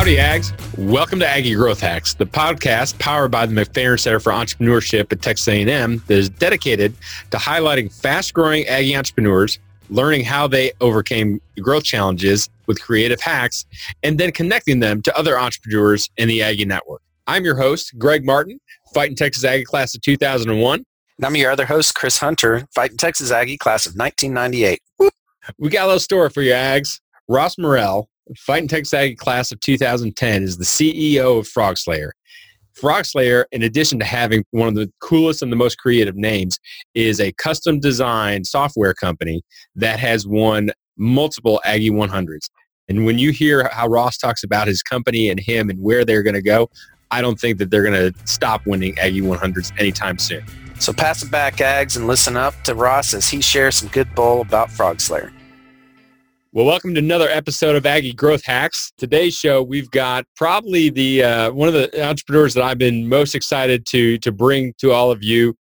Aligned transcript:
Howdy, 0.00 0.16
Ags. 0.16 0.78
Welcome 0.78 1.18
to 1.18 1.28
Aggie 1.28 1.54
Growth 1.54 1.80
Hacks, 1.80 2.14
the 2.14 2.24
podcast 2.24 2.98
powered 2.98 3.30
by 3.30 3.44
the 3.44 3.52
McFerrin 3.52 4.00
Center 4.00 4.18
for 4.18 4.32
Entrepreneurship 4.32 5.12
at 5.12 5.20
Texas 5.20 5.46
A&M 5.46 6.02
that 6.06 6.18
is 6.18 6.30
dedicated 6.30 6.94
to 7.30 7.36
highlighting 7.36 7.92
fast-growing 7.92 8.66
Aggie 8.66 8.96
entrepreneurs, 8.96 9.58
learning 9.90 10.24
how 10.24 10.48
they 10.48 10.72
overcame 10.80 11.38
growth 11.60 11.84
challenges 11.84 12.48
with 12.66 12.80
creative 12.80 13.20
hacks, 13.20 13.66
and 14.02 14.18
then 14.18 14.32
connecting 14.32 14.80
them 14.80 15.02
to 15.02 15.14
other 15.18 15.38
entrepreneurs 15.38 16.08
in 16.16 16.28
the 16.28 16.42
Aggie 16.42 16.64
network. 16.64 17.02
I'm 17.26 17.44
your 17.44 17.56
host, 17.56 17.98
Greg 17.98 18.24
Martin, 18.24 18.58
Fighting 18.94 19.16
Texas 19.16 19.44
Aggie 19.44 19.64
class 19.64 19.94
of 19.94 20.00
2001. 20.00 20.82
And 21.18 21.26
I'm 21.26 21.36
your 21.36 21.50
other 21.50 21.66
host, 21.66 21.94
Chris 21.94 22.18
Hunter, 22.18 22.66
Fighting 22.74 22.96
Texas 22.96 23.30
Aggie 23.30 23.58
class 23.58 23.84
of 23.84 23.96
1998. 23.96 24.80
We 25.58 25.68
got 25.68 25.84
a 25.84 25.88
little 25.88 26.00
story 26.00 26.30
for 26.30 26.40
you, 26.40 26.52
Ags. 26.52 27.00
Ross 27.28 27.58
Morrell, 28.30 28.36
Fighting 28.38 28.68
Texas 28.68 28.94
Aggie 28.94 29.16
class 29.16 29.52
of 29.52 29.60
2010, 29.60 30.42
is 30.42 30.56
the 30.58 30.64
CEO 30.64 31.40
of 31.40 31.48
Frog 31.48 31.78
Slayer. 31.78 32.12
Frog 32.74 33.04
Slayer, 33.04 33.46
in 33.52 33.62
addition 33.62 33.98
to 33.98 34.04
having 34.04 34.44
one 34.52 34.68
of 34.68 34.74
the 34.74 34.90
coolest 35.00 35.42
and 35.42 35.52
the 35.52 35.56
most 35.56 35.76
creative 35.78 36.16
names, 36.16 36.58
is 36.94 37.20
a 37.20 37.32
custom 37.32 37.80
designed 37.80 38.46
software 38.46 38.94
company 38.94 39.42
that 39.74 39.98
has 39.98 40.26
won 40.26 40.70
multiple 40.96 41.60
Aggie 41.64 41.90
100s. 41.90 42.48
And 42.88 43.04
when 43.04 43.18
you 43.18 43.32
hear 43.32 43.68
how 43.72 43.86
Ross 43.88 44.16
talks 44.18 44.42
about 44.42 44.66
his 44.66 44.82
company 44.82 45.28
and 45.28 45.38
him 45.38 45.68
and 45.70 45.80
where 45.80 46.04
they're 46.04 46.22
going 46.22 46.34
to 46.34 46.42
go, 46.42 46.68
I 47.10 47.20
don't 47.20 47.38
think 47.38 47.58
that 47.58 47.70
they're 47.70 47.82
going 47.82 48.12
to 48.12 48.26
stop 48.26 48.66
winning 48.66 48.98
Aggie 48.98 49.20
100s 49.20 49.78
anytime 49.78 50.18
soon. 50.18 50.44
So 50.78 50.92
pass 50.92 51.22
it 51.22 51.30
back, 51.30 51.56
Ags, 51.56 51.96
and 51.96 52.06
listen 52.06 52.36
up 52.36 52.54
to 52.64 52.74
Ross 52.74 53.12
as 53.12 53.28
he 53.28 53.42
shares 53.42 53.76
some 53.76 53.88
good 53.88 54.14
bull 54.14 54.40
about 54.40 54.70
Frog 54.70 55.00
Slayer. 55.00 55.32
Well, 56.52 56.66
welcome 56.66 56.94
to 56.94 56.98
another 56.98 57.28
episode 57.28 57.76
of 57.76 57.86
Aggie 57.86 58.12
Growth 58.12 58.44
Hacks. 58.44 58.92
Today's 58.98 59.36
show, 59.36 59.62
we've 59.62 59.88
got 59.92 60.24
probably 60.34 60.90
the 60.90 61.22
uh, 61.22 61.52
one 61.52 61.68
of 61.68 61.74
the 61.74 62.04
entrepreneurs 62.04 62.54
that 62.54 62.64
I've 62.64 62.76
been 62.76 63.08
most 63.08 63.36
excited 63.36 63.86
to 63.90 64.18
to 64.18 64.32
bring 64.32 64.74
to 64.78 64.90
all 64.90 65.12
of 65.12 65.22
you, 65.22 65.54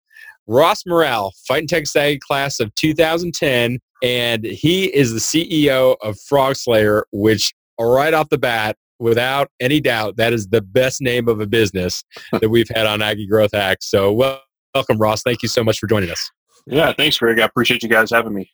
Ross 0.47 0.87
Morrell, 0.87 1.31
Fighting 1.47 1.67
Texas 1.67 1.95
Aggie 1.95 2.17
class 2.17 2.59
of 2.59 2.73
2010, 2.73 3.77
and 4.01 4.43
he 4.43 4.85
is 4.85 5.13
the 5.13 5.19
CEO 5.19 5.95
of 6.01 6.19
Frog 6.21 6.55
Slayer, 6.55 7.05
which 7.11 7.53
right 7.79 8.15
off 8.15 8.29
the 8.29 8.39
bat, 8.39 8.75
without 8.97 9.51
any 9.59 9.79
doubt, 9.79 10.17
that 10.17 10.33
is 10.33 10.47
the 10.47 10.63
best 10.63 11.01
name 11.01 11.27
of 11.27 11.39
a 11.39 11.45
business 11.45 12.03
that 12.41 12.49
we've 12.49 12.69
had 12.73 12.87
on 12.87 13.03
Aggie 13.03 13.27
Growth 13.27 13.51
Hacks. 13.53 13.91
So, 13.91 14.11
well, 14.11 14.41
welcome, 14.73 14.97
Ross. 14.97 15.21
Thank 15.21 15.43
you 15.43 15.49
so 15.49 15.63
much 15.63 15.77
for 15.77 15.85
joining 15.85 16.09
us. 16.09 16.31
Yeah, 16.65 16.93
thanks, 16.93 17.19
Greg. 17.19 17.39
I 17.39 17.45
appreciate 17.45 17.83
you 17.83 17.89
guys 17.89 18.09
having 18.09 18.33
me. 18.33 18.51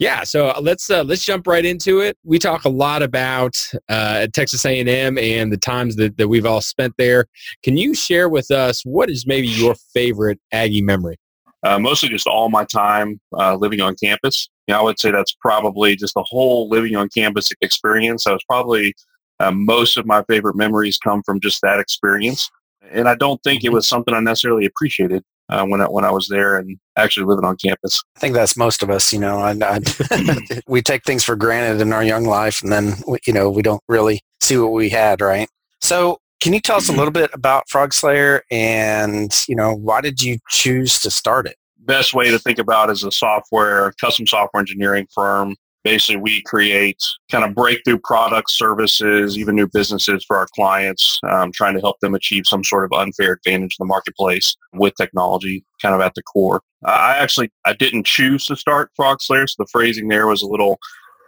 Yeah, 0.00 0.24
so 0.24 0.48
uh, 0.48 0.60
let's 0.62 0.88
uh, 0.88 1.04
let's 1.04 1.26
jump 1.26 1.46
right 1.46 1.64
into 1.64 2.00
it. 2.00 2.16
We 2.24 2.38
talk 2.38 2.64
a 2.64 2.70
lot 2.70 3.02
about 3.02 3.54
uh, 3.90 4.28
Texas 4.32 4.64
A&M 4.64 5.18
and 5.18 5.52
the 5.52 5.58
times 5.58 5.96
that, 5.96 6.16
that 6.16 6.26
we've 6.26 6.46
all 6.46 6.62
spent 6.62 6.94
there. 6.96 7.26
Can 7.62 7.76
you 7.76 7.92
share 7.92 8.30
with 8.30 8.50
us 8.50 8.80
what 8.86 9.10
is 9.10 9.26
maybe 9.26 9.46
your 9.46 9.74
favorite 9.92 10.40
Aggie 10.52 10.80
memory? 10.80 11.16
Uh, 11.62 11.78
mostly 11.78 12.08
just 12.08 12.26
all 12.26 12.48
my 12.48 12.64
time 12.64 13.20
uh, 13.38 13.56
living 13.56 13.82
on 13.82 13.94
campus. 14.02 14.48
You 14.66 14.72
know, 14.72 14.80
I 14.80 14.84
would 14.84 14.98
say 14.98 15.10
that's 15.10 15.34
probably 15.34 15.96
just 15.96 16.14
the 16.14 16.24
whole 16.26 16.70
living 16.70 16.96
on 16.96 17.10
campus 17.10 17.50
experience. 17.60 18.26
I 18.26 18.32
was 18.32 18.44
probably 18.44 18.94
uh, 19.38 19.50
most 19.50 19.98
of 19.98 20.06
my 20.06 20.24
favorite 20.30 20.56
memories 20.56 20.96
come 20.96 21.22
from 21.24 21.40
just 21.40 21.60
that 21.60 21.78
experience. 21.78 22.50
And 22.90 23.06
I 23.06 23.16
don't 23.16 23.42
think 23.42 23.62
it 23.62 23.66
mm-hmm. 23.66 23.74
was 23.74 23.86
something 23.86 24.14
I 24.14 24.20
necessarily 24.20 24.64
appreciated 24.64 25.22
uh, 25.50 25.66
when 25.66 25.80
I, 25.80 25.84
when 25.86 26.04
I 26.04 26.10
was 26.10 26.28
there 26.28 26.56
and 26.56 26.78
actually 26.96 27.26
living 27.26 27.44
on 27.44 27.56
campus. 27.56 28.02
I 28.16 28.20
think 28.20 28.34
that's 28.34 28.56
most 28.56 28.82
of 28.82 28.90
us. 28.90 29.12
You 29.12 29.18
know, 29.18 29.38
I, 29.38 29.56
I, 29.60 30.60
we 30.66 30.80
take 30.80 31.04
things 31.04 31.24
for 31.24 31.36
granted 31.36 31.82
in 31.82 31.92
our 31.92 32.04
young 32.04 32.24
life, 32.24 32.62
and 32.62 32.72
then 32.72 32.94
we, 33.06 33.18
you 33.26 33.32
know 33.32 33.50
we 33.50 33.62
don't 33.62 33.82
really 33.88 34.20
see 34.40 34.56
what 34.56 34.72
we 34.72 34.88
had. 34.88 35.20
Right. 35.20 35.48
So, 35.80 36.18
can 36.40 36.54
you 36.54 36.60
tell 36.60 36.76
us 36.76 36.88
a 36.88 36.92
little 36.92 37.10
bit 37.10 37.30
about 37.34 37.68
Frog 37.68 37.92
Slayer, 37.92 38.42
and 38.50 39.32
you 39.48 39.56
know 39.56 39.74
why 39.74 40.00
did 40.00 40.22
you 40.22 40.38
choose 40.48 41.00
to 41.00 41.10
start 41.10 41.46
it? 41.46 41.56
Best 41.80 42.14
way 42.14 42.30
to 42.30 42.38
think 42.38 42.58
about 42.58 42.90
is 42.90 43.04
a 43.04 43.10
software, 43.10 43.92
custom 44.00 44.26
software 44.26 44.60
engineering 44.60 45.06
firm 45.14 45.56
basically 45.84 46.20
we 46.20 46.42
create 46.42 47.02
kind 47.30 47.44
of 47.44 47.54
breakthrough 47.54 47.98
products, 47.98 48.56
services, 48.56 49.38
even 49.38 49.54
new 49.54 49.68
businesses 49.68 50.24
for 50.26 50.36
our 50.36 50.46
clients, 50.54 51.18
um, 51.28 51.52
trying 51.52 51.74
to 51.74 51.80
help 51.80 51.98
them 52.00 52.14
achieve 52.14 52.46
some 52.46 52.64
sort 52.64 52.84
of 52.84 52.98
unfair 52.98 53.32
advantage 53.32 53.76
in 53.78 53.84
the 53.84 53.86
marketplace 53.86 54.56
with 54.72 54.94
technology 54.96 55.64
kind 55.80 55.94
of 55.94 56.00
at 56.00 56.14
the 56.14 56.22
core. 56.22 56.60
I 56.84 57.16
actually 57.18 57.50
I 57.64 57.74
didn't 57.74 58.06
choose 58.06 58.46
to 58.46 58.56
start 58.56 58.90
Frog 58.96 59.20
Slayer, 59.20 59.46
so 59.46 59.56
the 59.58 59.68
phrasing 59.70 60.08
there 60.08 60.26
was 60.26 60.42
a 60.42 60.46
little 60.46 60.78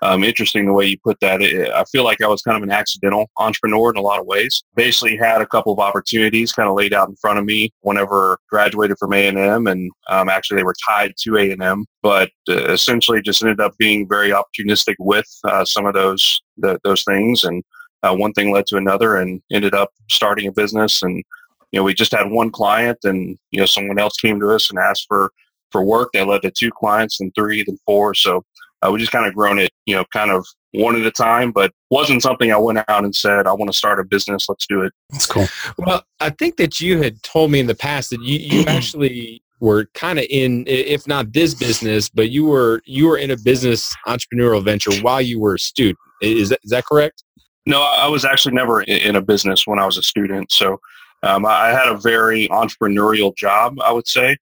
um, 0.02 0.24
interesting 0.24 0.66
the 0.66 0.72
way 0.72 0.86
you 0.86 0.98
put 0.98 1.18
that. 1.20 1.40
I 1.40 1.84
feel 1.84 2.02
like 2.02 2.20
I 2.20 2.26
was 2.26 2.42
kind 2.42 2.56
of 2.56 2.62
an 2.64 2.72
accidental 2.72 3.30
entrepreneur 3.38 3.90
in 3.90 3.96
a 3.96 4.02
lot 4.02 4.18
of 4.18 4.26
ways. 4.26 4.62
Basically, 4.74 5.16
had 5.16 5.40
a 5.40 5.46
couple 5.46 5.72
of 5.72 5.78
opportunities 5.78 6.52
kind 6.52 6.68
of 6.68 6.74
laid 6.74 6.92
out 6.92 7.08
in 7.08 7.14
front 7.16 7.38
of 7.38 7.44
me 7.44 7.70
whenever 7.82 8.38
graduated 8.50 8.98
from 8.98 9.12
A 9.12 9.28
and 9.28 9.38
M, 9.38 9.68
and 9.68 9.92
um, 10.08 10.28
actually 10.28 10.56
they 10.56 10.64
were 10.64 10.74
tied 10.88 11.14
to 11.22 11.36
A 11.36 11.52
and 11.52 11.62
M, 11.62 11.86
but 12.02 12.30
uh, 12.48 12.64
essentially 12.72 13.22
just 13.22 13.42
ended 13.42 13.60
up 13.60 13.76
being 13.78 14.08
very 14.08 14.30
opportunistic 14.30 14.96
with 14.98 15.26
uh, 15.44 15.64
some 15.64 15.86
of 15.86 15.94
those 15.94 16.42
the, 16.56 16.80
those 16.82 17.04
things, 17.04 17.44
and 17.44 17.62
uh, 18.02 18.14
one 18.14 18.32
thing 18.32 18.52
led 18.52 18.66
to 18.66 18.76
another, 18.76 19.16
and 19.16 19.40
ended 19.52 19.72
up 19.72 19.90
starting 20.10 20.48
a 20.48 20.52
business. 20.52 21.00
And 21.02 21.22
you 21.70 21.78
know, 21.78 21.84
we 21.84 21.94
just 21.94 22.12
had 22.12 22.28
one 22.28 22.50
client, 22.50 22.98
and 23.04 23.38
you 23.52 23.60
know, 23.60 23.66
someone 23.66 24.00
else 24.00 24.16
came 24.16 24.40
to 24.40 24.50
us 24.50 24.68
and 24.68 24.80
asked 24.80 25.06
for 25.06 25.30
for 25.70 25.84
work. 25.84 26.10
That 26.12 26.26
led 26.26 26.42
to 26.42 26.50
two 26.50 26.72
clients, 26.72 27.20
and 27.20 27.32
three, 27.36 27.62
then 27.62 27.78
four. 27.86 28.14
So 28.14 28.44
uh, 28.82 28.90
we 28.90 28.98
just 28.98 29.12
kind 29.12 29.26
of 29.26 29.34
grown 29.34 29.58
it, 29.58 29.70
you 29.86 29.94
know, 29.94 30.04
kind 30.12 30.30
of 30.30 30.46
one 30.72 30.96
at 30.96 31.06
a 31.06 31.10
time, 31.10 31.52
but 31.52 31.72
wasn't 31.90 32.22
something 32.22 32.50
I 32.50 32.56
went 32.56 32.78
out 32.88 33.04
and 33.04 33.14
said, 33.14 33.46
I 33.46 33.52
want 33.52 33.70
to 33.70 33.76
start 33.76 34.00
a 34.00 34.04
business. 34.04 34.48
Let's 34.48 34.66
do 34.66 34.82
it. 34.82 34.92
That's 35.10 35.26
cool. 35.26 35.46
Well, 35.78 36.02
I 36.20 36.30
think 36.30 36.56
that 36.56 36.80
you 36.80 37.02
had 37.02 37.22
told 37.22 37.50
me 37.50 37.60
in 37.60 37.66
the 37.66 37.74
past 37.74 38.10
that 38.10 38.22
you, 38.22 38.38
you 38.38 38.64
actually 38.68 39.42
were 39.60 39.86
kind 39.94 40.18
of 40.18 40.26
in, 40.28 40.64
if 40.66 41.06
not 41.06 41.32
this 41.32 41.54
business, 41.54 42.08
but 42.08 42.30
you 42.30 42.44
were, 42.44 42.82
you 42.84 43.06
were 43.06 43.18
in 43.18 43.30
a 43.30 43.36
business 43.36 43.94
entrepreneurial 44.06 44.64
venture 44.64 44.92
while 45.02 45.20
you 45.20 45.38
were 45.38 45.54
a 45.54 45.58
student. 45.58 45.98
Is 46.20 46.48
that, 46.48 46.60
is 46.64 46.70
that 46.70 46.84
correct? 46.86 47.22
No, 47.66 47.82
I 47.82 48.08
was 48.08 48.24
actually 48.24 48.54
never 48.54 48.82
in 48.82 49.14
a 49.14 49.22
business 49.22 49.66
when 49.66 49.78
I 49.78 49.86
was 49.86 49.96
a 49.96 50.02
student. 50.02 50.50
So 50.50 50.80
um, 51.22 51.46
I 51.46 51.68
had 51.68 51.86
a 51.88 51.96
very 51.96 52.48
entrepreneurial 52.48 53.36
job, 53.36 53.78
I 53.80 53.92
would 53.92 54.08
say. 54.08 54.36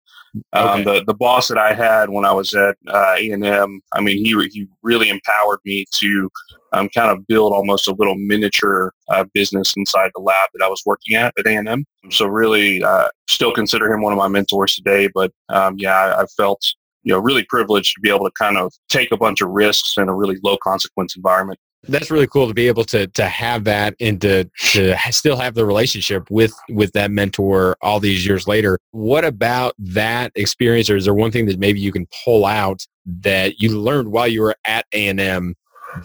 Um, 0.52 0.84
the 0.84 1.04
the 1.06 1.14
boss 1.14 1.48
that 1.48 1.58
I 1.58 1.74
had 1.74 2.10
when 2.10 2.24
I 2.24 2.32
was 2.32 2.54
at 2.54 2.76
uh, 2.88 3.16
A 3.18 3.30
and 3.30 3.44
M, 3.44 3.80
I 3.92 4.00
mean, 4.00 4.24
he 4.24 4.34
he 4.50 4.66
really 4.82 5.08
empowered 5.08 5.60
me 5.64 5.86
to 5.94 6.30
um, 6.72 6.88
kind 6.94 7.10
of 7.10 7.26
build 7.26 7.52
almost 7.52 7.88
a 7.88 7.94
little 7.94 8.16
miniature 8.16 8.92
uh, 9.08 9.24
business 9.32 9.74
inside 9.76 10.10
the 10.14 10.20
lab 10.20 10.50
that 10.54 10.64
I 10.64 10.68
was 10.68 10.82
working 10.84 11.16
at 11.16 11.34
at 11.38 11.46
A 11.46 11.56
and 11.56 11.68
M. 11.68 11.84
So 12.10 12.26
really, 12.26 12.82
uh, 12.82 13.08
still 13.28 13.52
consider 13.52 13.92
him 13.92 14.02
one 14.02 14.12
of 14.12 14.18
my 14.18 14.28
mentors 14.28 14.74
today. 14.74 15.08
But 15.12 15.32
um, 15.48 15.76
yeah, 15.78 15.94
I, 15.94 16.22
I 16.22 16.26
felt 16.36 16.62
you 17.02 17.12
know 17.12 17.18
really 17.18 17.44
privileged 17.44 17.94
to 17.94 18.00
be 18.00 18.10
able 18.10 18.26
to 18.26 18.32
kind 18.38 18.58
of 18.58 18.72
take 18.88 19.12
a 19.12 19.16
bunch 19.16 19.40
of 19.40 19.50
risks 19.50 19.94
in 19.96 20.08
a 20.08 20.14
really 20.14 20.38
low 20.42 20.56
consequence 20.62 21.16
environment 21.16 21.58
that's 21.84 22.10
really 22.10 22.26
cool 22.26 22.48
to 22.48 22.54
be 22.54 22.66
able 22.66 22.84
to 22.84 23.06
to 23.08 23.24
have 23.26 23.64
that 23.64 23.94
and 24.00 24.20
to 24.20 24.44
to 24.72 24.96
still 25.10 25.36
have 25.36 25.54
the 25.54 25.64
relationship 25.64 26.30
with 26.30 26.52
with 26.68 26.92
that 26.92 27.10
mentor 27.10 27.76
all 27.80 28.00
these 28.00 28.26
years 28.26 28.48
later. 28.48 28.78
What 28.90 29.24
about 29.24 29.74
that 29.78 30.32
experience 30.34 30.90
or 30.90 30.96
is 30.96 31.04
there 31.04 31.14
one 31.14 31.30
thing 31.30 31.46
that 31.46 31.58
maybe 31.58 31.80
you 31.80 31.92
can 31.92 32.06
pull 32.24 32.44
out 32.44 32.84
that 33.06 33.60
you 33.60 33.78
learned 33.78 34.10
while 34.10 34.28
you 34.28 34.42
were 34.42 34.56
at 34.64 34.86
a&m 34.92 35.54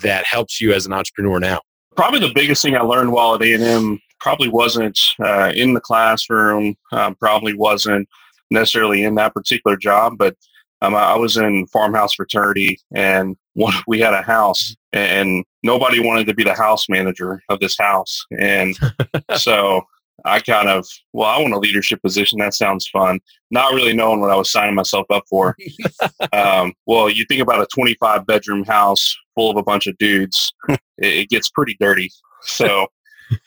that 0.02 0.26
helps 0.26 0.62
you 0.62 0.74
as 0.74 0.86
an 0.86 0.94
entrepreneur 0.94 1.40
now? 1.40 1.60
Probably 1.96 2.20
the 2.20 2.32
biggest 2.34 2.62
thing 2.62 2.76
i 2.76 2.82
learned 2.82 3.12
while 3.12 3.36
at 3.36 3.42
a&m 3.42 4.00
probably 4.20 4.48
wasn't 4.48 4.98
uh, 5.22 5.52
in 5.54 5.74
the 5.74 5.82
classroom 5.82 6.76
um, 6.92 7.16
probably 7.16 7.54
wasn't 7.54 8.08
necessarily 8.52 9.04
in 9.04 9.16
that 9.16 9.34
particular 9.34 9.76
job 9.76 10.18
but 10.18 10.36
um, 10.84 10.96
I 10.96 11.16
was 11.16 11.38
in 11.38 11.66
farmhouse 11.68 12.14
fraternity 12.14 12.80
and 12.94 13.38
one, 13.54 13.74
we 13.88 14.00
had 14.00 14.14
a 14.14 14.22
house 14.22 14.76
and 14.92 15.46
nobody 15.64 16.00
wanted 16.00 16.28
to 16.28 16.34
be 16.34 16.44
the 16.44 16.54
house 16.54 16.90
manager 16.90 17.42
of 17.50 17.62
this 17.62 17.78
house. 17.78 18.26
And 18.38 18.78
so 19.38 19.84
I 20.26 20.42
kind 20.42 20.68
of, 20.68 20.86
well, 21.14 21.30
I 21.30 21.42
want 21.42 21.54
a 21.54 21.60
leadership 21.60 22.02
position. 22.02 22.40
That 22.40 22.54
sounds 22.54 22.88
fun. 22.90 23.22
Not 23.50 23.74
really 23.74 23.94
knowing 23.94 24.20
what 24.20 24.30
I 24.30 24.36
was 24.36 24.52
signing 24.52 24.76
myself 24.76 25.06
up 25.10 25.24
for. 25.30 25.56
um, 26.34 26.74
well, 26.86 27.10
you 27.10 27.26
think 27.30 27.42
about 27.42 27.62
a 27.62 27.68
25 27.74 28.26
bedroom 28.26 28.66
house 28.66 29.16
full 29.36 29.50
of 29.50 29.58
a 29.58 29.64
bunch 29.64 29.88
of 29.88 29.98
dudes, 30.00 30.52
it, 30.68 30.80
it 30.98 31.30
gets 31.30 31.50
pretty 31.50 31.78
dirty. 31.80 32.12
So, 32.42 32.88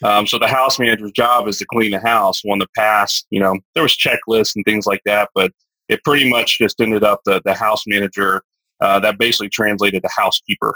um, 0.02 0.26
so 0.26 0.38
the 0.38 0.49
house 0.49 0.78
manager's 0.78 1.12
job 1.12 1.49
is 1.49 1.58
to 1.58 1.66
clean 1.66 1.90
the 1.90 2.00
house. 2.00 2.43
Well, 2.43 2.55
in 2.55 2.60
the 2.60 2.69
past, 2.75 3.26
you 3.28 3.40
know, 3.40 3.58
there 3.75 3.82
was 3.82 3.96
checklists 3.96 4.56
and 4.56 4.64
things 4.64 4.87
like 4.87 5.02
that, 5.05 5.28
but 5.34 5.52
it 5.88 6.02
pretty 6.04 6.28
much 6.28 6.58
just 6.58 6.80
ended 6.80 7.04
up 7.04 7.20
the, 7.24 7.40
the 7.44 7.54
house 7.54 7.84
manager 7.86 8.42
uh, 8.80 9.00
that 9.00 9.18
basically 9.18 9.48
translated 9.48 10.02
to 10.02 10.08
housekeeper. 10.14 10.74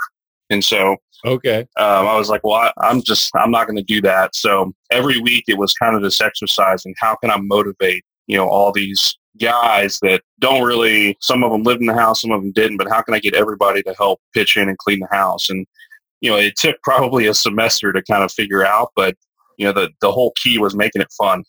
And 0.49 0.63
so, 0.63 0.97
okay, 1.25 1.61
um, 1.77 2.07
I 2.07 2.17
was 2.17 2.29
like, 2.29 2.43
well, 2.43 2.71
I, 2.77 2.89
am 2.89 3.01
just, 3.01 3.31
I'm 3.35 3.51
not 3.51 3.67
going 3.67 3.77
to 3.77 3.83
do 3.83 4.01
that. 4.01 4.35
So 4.35 4.73
every 4.91 5.19
week 5.19 5.45
it 5.47 5.57
was 5.57 5.73
kind 5.73 5.95
of 5.95 6.01
this 6.01 6.19
exercise 6.19 6.85
and 6.85 6.95
how 6.99 7.15
can 7.15 7.31
I 7.31 7.37
motivate, 7.37 8.03
you 8.27 8.37
know, 8.37 8.47
all 8.47 8.71
these 8.71 9.17
guys 9.39 9.97
that 10.01 10.21
don't 10.39 10.63
really, 10.63 11.17
some 11.21 11.43
of 11.43 11.51
them 11.51 11.63
lived 11.63 11.79
in 11.79 11.87
the 11.87 11.93
house, 11.93 12.21
some 12.21 12.31
of 12.31 12.41
them 12.41 12.51
didn't, 12.51 12.77
but 12.77 12.89
how 12.89 13.01
can 13.01 13.13
I 13.13 13.19
get 13.19 13.33
everybody 13.33 13.81
to 13.83 13.93
help 13.97 14.19
pitch 14.33 14.57
in 14.57 14.67
and 14.67 14.77
clean 14.77 14.99
the 14.99 15.15
house? 15.15 15.49
And 15.49 15.65
you 16.19 16.29
know, 16.29 16.37
it 16.37 16.55
took 16.55 16.75
probably 16.83 17.27
a 17.27 17.33
semester 17.33 17.91
to 17.91 18.01
kind 18.03 18.23
of 18.23 18.31
figure 18.31 18.65
out, 18.65 18.89
but 18.95 19.15
you 19.57 19.65
know, 19.65 19.73
the, 19.73 19.89
the 20.01 20.11
whole 20.11 20.33
key 20.41 20.57
was 20.57 20.75
making 20.75 21.01
it 21.01 21.11
fun. 21.17 21.43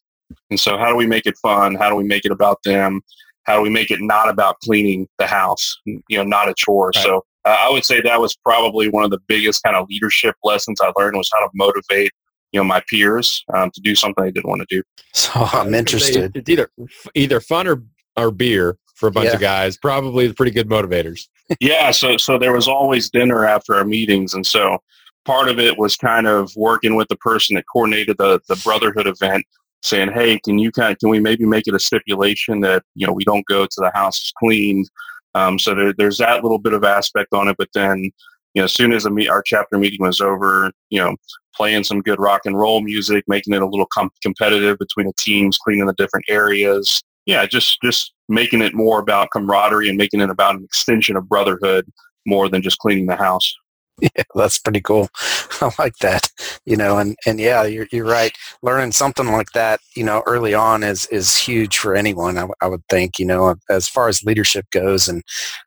And 0.50 0.58
so 0.58 0.76
how 0.78 0.90
do 0.90 0.96
we 0.96 1.06
make 1.06 1.26
it 1.26 1.36
fun? 1.38 1.74
How 1.74 1.88
do 1.88 1.96
we 1.96 2.04
make 2.04 2.24
it 2.24 2.32
about 2.32 2.58
them? 2.64 3.00
How 3.44 3.56
do 3.56 3.62
we 3.62 3.70
make 3.70 3.90
it 3.90 4.00
not 4.00 4.28
about 4.28 4.58
cleaning 4.60 5.08
the 5.18 5.26
house, 5.26 5.76
you 5.84 6.02
know, 6.10 6.22
not 6.22 6.48
a 6.48 6.54
chore? 6.54 6.92
Right. 6.94 7.02
So 7.02 7.24
uh, 7.44 7.56
I 7.60 7.70
would 7.70 7.84
say 7.84 8.00
that 8.00 8.20
was 8.20 8.36
probably 8.36 8.88
one 8.88 9.04
of 9.04 9.10
the 9.10 9.18
biggest 9.26 9.62
kind 9.62 9.76
of 9.76 9.88
leadership 9.88 10.36
lessons 10.44 10.80
I 10.80 10.92
learned 10.96 11.16
was 11.16 11.30
how 11.32 11.40
to 11.40 11.50
motivate, 11.54 12.12
you 12.52 12.60
know, 12.60 12.64
my 12.64 12.82
peers 12.88 13.44
um, 13.54 13.70
to 13.72 13.80
do 13.80 13.94
something 13.94 14.24
they 14.24 14.30
didn't 14.30 14.48
want 14.48 14.60
to 14.68 14.76
do. 14.76 14.82
So 15.12 15.30
I'm 15.34 15.74
interested. 15.74 16.36
It's 16.36 16.48
either 16.48 16.70
either 17.14 17.40
fun 17.40 17.66
or 17.66 17.82
or 18.16 18.30
beer 18.30 18.78
for 18.94 19.08
a 19.08 19.10
bunch 19.10 19.28
yeah. 19.28 19.34
of 19.34 19.40
guys. 19.40 19.76
Probably 19.76 20.32
pretty 20.32 20.52
good 20.52 20.68
motivators. 20.68 21.28
yeah. 21.60 21.90
So 21.90 22.16
so 22.16 22.38
there 22.38 22.52
was 22.52 22.68
always 22.68 23.10
dinner 23.10 23.44
after 23.44 23.74
our 23.74 23.84
meetings, 23.84 24.34
and 24.34 24.46
so 24.46 24.78
part 25.24 25.48
of 25.48 25.58
it 25.58 25.78
was 25.78 25.96
kind 25.96 26.26
of 26.26 26.52
working 26.56 26.94
with 26.94 27.08
the 27.08 27.16
person 27.16 27.56
that 27.56 27.64
coordinated 27.72 28.16
the 28.18 28.40
the 28.48 28.56
brotherhood 28.64 29.06
event 29.06 29.44
saying 29.82 30.10
hey 30.12 30.38
can 30.40 30.58
you 30.58 30.70
kind 30.70 30.92
of 30.92 30.98
can 30.98 31.08
we 31.08 31.20
maybe 31.20 31.44
make 31.44 31.66
it 31.66 31.74
a 31.74 31.78
stipulation 31.78 32.60
that 32.60 32.82
you 32.94 33.06
know 33.06 33.12
we 33.12 33.24
don't 33.24 33.46
go 33.46 33.64
to 33.64 33.76
the 33.78 33.90
house 33.94 34.32
cleaned 34.38 34.88
um, 35.34 35.58
so 35.58 35.74
there, 35.74 35.94
there's 35.94 36.18
that 36.18 36.42
little 36.42 36.58
bit 36.58 36.72
of 36.72 36.84
aspect 36.84 37.32
on 37.32 37.48
it 37.48 37.56
but 37.58 37.68
then 37.74 38.10
you 38.54 38.60
know 38.60 38.64
as 38.64 38.72
soon 38.72 38.92
as 38.92 39.08
meet, 39.08 39.28
our 39.28 39.42
chapter 39.42 39.78
meeting 39.78 40.04
was 40.04 40.20
over 40.20 40.70
you 40.90 41.00
know 41.00 41.16
playing 41.54 41.84
some 41.84 42.00
good 42.00 42.20
rock 42.20 42.42
and 42.44 42.58
roll 42.58 42.80
music 42.80 43.24
making 43.26 43.52
it 43.52 43.62
a 43.62 43.66
little 43.66 43.88
com- 43.92 44.10
competitive 44.22 44.78
between 44.78 45.06
the 45.06 45.12
teams 45.18 45.58
cleaning 45.58 45.86
the 45.86 45.94
different 45.94 46.24
areas 46.28 47.02
yeah 47.26 47.44
just 47.46 47.78
just 47.82 48.12
making 48.28 48.62
it 48.62 48.74
more 48.74 49.00
about 49.00 49.30
camaraderie 49.32 49.88
and 49.88 49.98
making 49.98 50.20
it 50.20 50.30
about 50.30 50.54
an 50.54 50.64
extension 50.64 51.16
of 51.16 51.28
brotherhood 51.28 51.84
more 52.24 52.48
than 52.48 52.62
just 52.62 52.78
cleaning 52.78 53.06
the 53.06 53.16
house 53.16 53.54
Yeah, 54.00 54.24
that's 54.34 54.58
pretty 54.58 54.80
cool. 54.80 55.08
I 55.60 55.70
like 55.78 55.96
that. 55.98 56.30
You 56.64 56.76
know, 56.76 56.98
and, 56.98 57.16
and 57.26 57.40
yeah, 57.40 57.64
you're, 57.64 57.88
you're 57.90 58.06
right. 58.06 58.30
Learning 58.62 58.92
something 58.92 59.26
like 59.32 59.50
that, 59.52 59.80
you 59.96 60.04
know, 60.04 60.22
early 60.26 60.54
on 60.54 60.84
is, 60.84 61.06
is 61.06 61.36
huge 61.36 61.76
for 61.76 61.96
anyone. 61.96 62.38
I, 62.38 62.46
I 62.60 62.68
would 62.68 62.86
think, 62.88 63.18
you 63.18 63.26
know, 63.26 63.56
as 63.68 63.88
far 63.88 64.06
as 64.06 64.22
leadership 64.22 64.66
goes 64.70 65.08
and 65.08 65.24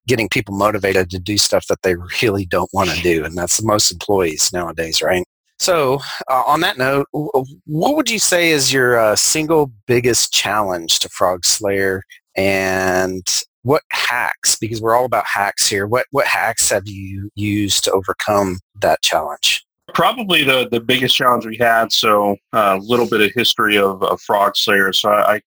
getting 0.08 0.30
people 0.30 0.56
motivated 0.56 1.10
to 1.10 1.20
do 1.20 1.38
stuff 1.38 1.68
that 1.68 1.82
they 1.82 1.96
really 2.22 2.46
don't 2.46 2.70
want 2.72 2.92
to 2.92 3.02
do. 3.02 3.26
And 3.26 3.38
that's 3.38 3.58
the 3.58 3.68
most 3.68 3.92
employees 3.92 4.54
nowadays, 4.54 5.02
right? 5.02 5.26
So, 5.60 6.00
uh, 6.32 6.44
on 6.46 6.62
that 6.62 6.78
note, 6.78 7.08
what 7.12 7.96
would 7.98 8.10
you 8.10 8.20
say 8.20 8.52
is 8.52 8.72
your 8.72 8.98
uh, 8.98 9.18
single 9.18 9.74
biggest 9.88 10.32
challenge 10.32 11.00
to 11.00 11.10
Frog 11.10 11.44
Slayer 11.46 12.04
and 12.38 13.26
what 13.64 13.84
hacks, 13.92 14.56
because 14.56 14.82
we're 14.82 14.96
all 14.96 15.06
about 15.06 15.26
hacks 15.26 15.68
here, 15.68 15.88
what, 15.88 16.06
what 16.12 16.28
hacks 16.28 16.70
have 16.70 16.88
you 16.88 17.32
used 17.36 17.84
to 17.84 17.92
overcome 17.92 18.60
that 18.80 19.02
challenge? 19.02 19.65
Probably 19.96 20.44
the, 20.44 20.68
the 20.70 20.82
biggest 20.82 21.16
challenge 21.16 21.46
we 21.46 21.56
had. 21.56 21.90
So 21.90 22.36
a 22.54 22.58
uh, 22.58 22.80
little 22.84 23.08
bit 23.08 23.22
of 23.22 23.32
history 23.34 23.78
of, 23.78 24.04
of 24.04 24.20
Frog 24.20 24.58
Slayer. 24.58 24.92
So 24.92 25.10
I, 25.10 25.36
I 25.36 25.42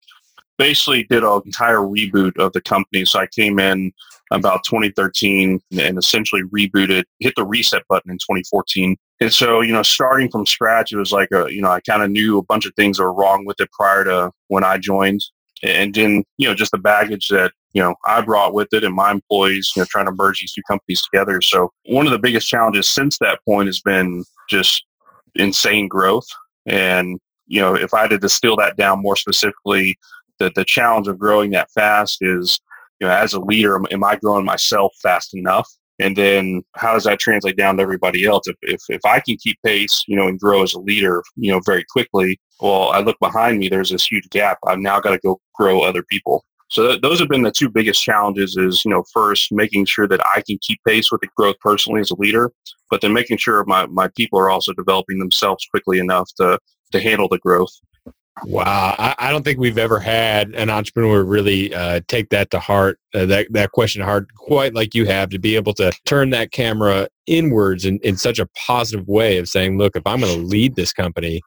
basically 0.57 1.05
did 1.05 1.23
an 1.23 1.43
entire 1.45 1.81
reboot 1.81 2.35
of 2.39 2.55
the 2.55 2.63
company. 2.63 3.05
So 3.05 3.21
I 3.21 3.27
came 3.27 3.59
in 3.59 3.93
about 4.31 4.65
2013 4.65 5.61
and 5.79 5.99
essentially 5.99 6.43
rebooted, 6.45 7.05
hit 7.21 7.35
the 7.37 7.45
reset 7.45 7.83
button 7.91 8.11
in 8.11 8.17
2014. 8.17 8.97
And 9.21 9.33
so, 9.33 9.61
you 9.61 9.73
know, 9.73 9.83
starting 9.83 10.31
from 10.31 10.47
scratch, 10.47 10.93
it 10.93 10.97
was 10.97 11.13
like 11.13 11.29
a, 11.31 11.53
you 11.53 11.61
know, 11.61 11.71
I 11.71 11.81
kind 11.81 12.03
of 12.03 12.11
knew 12.11 12.39
a 12.39 12.43
bunch 12.43 12.65
of 12.65 12.75
things 12.75 12.99
were 12.99 13.13
wrong 13.13 13.45
with 13.45 13.61
it 13.61 13.71
prior 13.73 14.05
to 14.05 14.33
when 14.47 14.65
I 14.65 14.79
joined. 14.79 15.23
And 15.63 15.95
then, 15.95 16.25
you 16.37 16.49
know, 16.49 16.55
just 16.55 16.73
the 16.73 16.79
baggage 16.79 17.29
that 17.29 17.53
you 17.73 17.83
know 17.83 17.95
I 18.05 18.21
brought 18.21 18.55
with 18.55 18.69
it 18.73 18.85
and 18.85 18.95
my 18.95 19.11
employees, 19.11 19.73
you 19.75 19.83
know, 19.83 19.87
trying 19.91 20.07
to 20.07 20.13
merge 20.13 20.41
these 20.41 20.53
two 20.53 20.63
companies 20.69 21.03
together. 21.03 21.41
So 21.41 21.73
one 21.87 22.07
of 22.07 22.13
the 22.13 22.19
biggest 22.19 22.49
challenges 22.49 22.89
since 22.89 23.19
that 23.19 23.41
point 23.45 23.67
has 23.67 23.81
been 23.81 24.25
just 24.49 24.85
insane 25.35 25.89
growth. 25.89 26.27
And 26.67 27.19
you 27.47 27.61
know, 27.61 27.75
if 27.75 27.95
I 27.95 28.03
had 28.03 28.11
to 28.11 28.19
distill 28.19 28.57
that 28.57 28.77
down 28.77 29.03
more 29.03 29.17
specifically, 29.17 29.99
the 30.39 30.53
the 30.55 30.65
challenge 30.65 31.09
of 31.09 31.19
growing 31.19 31.51
that 31.53 31.71
fast 31.73 32.19
is, 32.21 32.61
you 33.01 33.07
know, 33.07 33.13
as 33.13 33.33
a 33.33 33.41
leader, 33.41 33.81
am 33.91 34.05
I 34.05 34.17
growing 34.17 34.45
myself 34.45 34.95
fast 35.03 35.35
enough? 35.35 35.69
And 36.01 36.17
then 36.17 36.63
how 36.77 36.95
does 36.95 37.05
that 37.05 37.19
translate 37.19 37.57
down 37.57 37.77
to 37.77 37.83
everybody 37.83 38.25
else? 38.25 38.47
If, 38.47 38.57
if, 38.63 38.81
if 38.89 39.05
I 39.05 39.21
can 39.21 39.37
keep 39.37 39.59
pace, 39.65 40.05
you 40.07 40.17
know, 40.17 40.29
and 40.29 40.39
grow 40.39 40.63
as 40.63 40.75
a 40.75 40.81
leader, 40.81 41.23
you 41.37 41.51
know, 41.51 41.61
very 41.67 41.85
quickly, 41.91 42.39
well, 42.61 42.91
I 42.91 43.01
look 43.01 43.19
behind 43.21 43.59
me, 43.59 43.69
there's 43.69 43.91
this 43.91 44.07
huge 44.07 44.29
gap. 44.31 44.59
I've 44.67 44.79
now 44.79 45.01
got 45.01 45.11
to 45.11 45.19
go 45.19 45.41
grow 45.55 45.83
other 45.83 46.05
people. 46.05 46.45
So 46.71 46.87
th- 46.87 47.01
those 47.01 47.19
have 47.19 47.29
been 47.29 47.43
the 47.43 47.51
two 47.51 47.71
biggest 47.71 48.03
challenges 48.03 48.57
is, 48.57 48.85
you 48.85 48.91
know, 48.91 49.03
first 49.13 49.51
making 49.53 49.87
sure 49.87 50.07
that 50.07 50.21
I 50.35 50.43
can 50.47 50.59
keep 50.61 50.81
pace 50.87 51.11
with 51.11 51.21
the 51.23 51.29
growth 51.37 51.57
personally 51.61 52.01
as 52.01 52.11
a 52.11 52.17
leader, 52.17 52.53
but 52.91 53.01
then 53.01 53.13
making 53.13 53.39
sure 53.39 53.65
my, 53.65 53.87
my 53.87 54.09
people 54.17 54.39
are 54.39 54.51
also 54.51 54.73
developing 54.75 55.19
themselves 55.19 55.67
quickly 55.71 55.99
enough 55.99 56.31
to, 56.37 56.59
to 56.93 57.01
handle 57.01 57.29
the 57.29 57.39
growth. 57.39 57.73
Wow, 58.45 58.95
I, 58.99 59.15
I 59.19 59.31
don't 59.31 59.45
think 59.45 59.59
we've 59.59 59.79
ever 59.79 59.99
had 59.99 60.51
an 60.55 60.71
entrepreneur 60.71 61.25
really 61.25 61.75
uh, 61.75 62.01
take 62.09 62.29
that 62.31 62.51
to 62.53 62.61
heart, 62.61 62.99
uh, 63.15 63.27
that 63.27 63.49
that 63.53 63.73
question 63.73 64.01
to 64.01 64.07
heart, 64.07 64.29
quite 64.37 64.75
like 64.75 64.95
you 64.95 65.07
have, 65.07 65.31
to 65.31 65.39
be 65.39 65.57
able 65.57 65.75
to 65.75 65.93
turn 66.05 66.31
that 66.31 66.53
camera 66.53 67.09
inwards 67.27 67.85
in, 67.85 67.99
in 68.03 68.17
such 68.17 68.39
a 68.39 68.47
positive 68.55 69.07
way 69.09 69.39
of 69.39 69.49
saying, 69.49 69.79
"Look, 69.79 69.97
if 69.97 70.03
I'm 70.07 70.21
going 70.21 70.35
to 70.35 70.47
lead 70.47 70.77
this 70.77 70.93
company, 70.93 71.41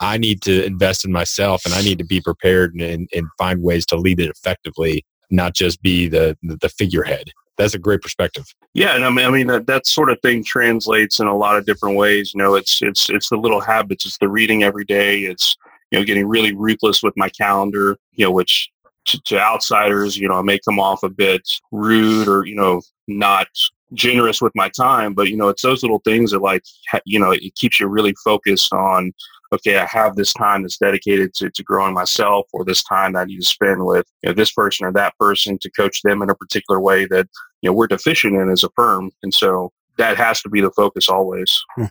I 0.00 0.18
need 0.18 0.42
to 0.42 0.64
invest 0.64 1.04
in 1.04 1.12
myself 1.12 1.64
and 1.64 1.74
I 1.74 1.82
need 1.82 1.98
to 1.98 2.04
be 2.04 2.20
prepared 2.20 2.74
and, 2.74 3.08
and 3.14 3.26
find 3.38 3.62
ways 3.62 3.86
to 3.86 3.96
lead 3.96 4.20
it 4.20 4.30
effectively, 4.30 5.04
not 5.30 5.54
just 5.54 5.82
be 5.82 6.08
the, 6.08 6.36
the 6.42 6.68
figurehead. 6.68 7.30
That's 7.58 7.74
a 7.74 7.78
great 7.78 8.02
perspective. 8.02 8.44
Yeah, 8.74 8.94
and 8.94 9.04
I 9.04 9.10
mean, 9.10 9.24
I 9.24 9.30
mean 9.30 9.46
that, 9.46 9.66
that 9.66 9.86
sort 9.86 10.10
of 10.10 10.20
thing 10.20 10.44
translates 10.44 11.20
in 11.20 11.26
a 11.26 11.36
lot 11.36 11.56
of 11.56 11.64
different 11.64 11.96
ways. 11.96 12.34
You 12.34 12.38
know, 12.42 12.54
it's 12.54 12.82
it's 12.82 13.08
it's 13.08 13.30
the 13.30 13.38
little 13.38 13.60
habits. 13.60 14.04
It's 14.04 14.18
the 14.18 14.28
reading 14.28 14.62
every 14.62 14.84
day. 14.84 15.20
It's 15.20 15.56
you 15.90 15.98
know 15.98 16.04
getting 16.04 16.26
really 16.26 16.54
ruthless 16.54 17.02
with 17.02 17.14
my 17.16 17.28
calendar. 17.28 17.96
You 18.12 18.26
know, 18.26 18.32
which 18.32 18.70
to, 19.06 19.20
to 19.22 19.40
outsiders, 19.40 20.16
you 20.16 20.28
know, 20.28 20.34
I 20.34 20.42
may 20.42 20.58
come 20.58 20.80
off 20.80 21.02
a 21.02 21.08
bit 21.08 21.42
rude 21.72 22.28
or 22.28 22.46
you 22.46 22.54
know 22.54 22.82
not 23.08 23.48
generous 23.94 24.42
with 24.42 24.52
my 24.54 24.68
time, 24.68 25.14
but 25.14 25.28
you 25.28 25.36
know, 25.36 25.48
it's 25.48 25.62
those 25.62 25.82
little 25.82 26.00
things 26.04 26.32
that 26.32 26.42
like 26.42 26.62
you 27.04 27.18
know 27.18 27.30
it 27.30 27.54
keeps 27.54 27.80
you 27.80 27.86
really 27.86 28.14
focused 28.24 28.72
on 28.72 29.12
okay, 29.52 29.78
I 29.78 29.86
have 29.86 30.16
this 30.16 30.32
time 30.32 30.62
that's 30.62 30.78
dedicated 30.78 31.34
to, 31.34 31.50
to 31.50 31.62
growing 31.62 31.94
myself 31.94 32.46
or 32.52 32.64
this 32.64 32.82
time 32.82 33.12
that 33.12 33.20
I 33.20 33.24
need 33.26 33.40
to 33.40 33.46
spend 33.46 33.84
with 33.84 34.06
you 34.22 34.30
know, 34.30 34.34
this 34.34 34.52
person 34.52 34.86
or 34.86 34.92
that 34.92 35.16
person 35.18 35.58
to 35.58 35.70
coach 35.70 36.02
them 36.02 36.22
in 36.22 36.30
a 36.30 36.34
particular 36.34 36.80
way 36.80 37.06
that, 37.06 37.28
you 37.62 37.70
know, 37.70 37.74
we're 37.74 37.86
deficient 37.86 38.34
in 38.34 38.50
as 38.50 38.64
a 38.64 38.70
firm. 38.74 39.10
And 39.22 39.32
so 39.32 39.72
that 39.98 40.16
has 40.16 40.42
to 40.42 40.48
be 40.48 40.60
the 40.60 40.70
focus 40.72 41.08
always. 41.08 41.56
Hmm. 41.76 41.84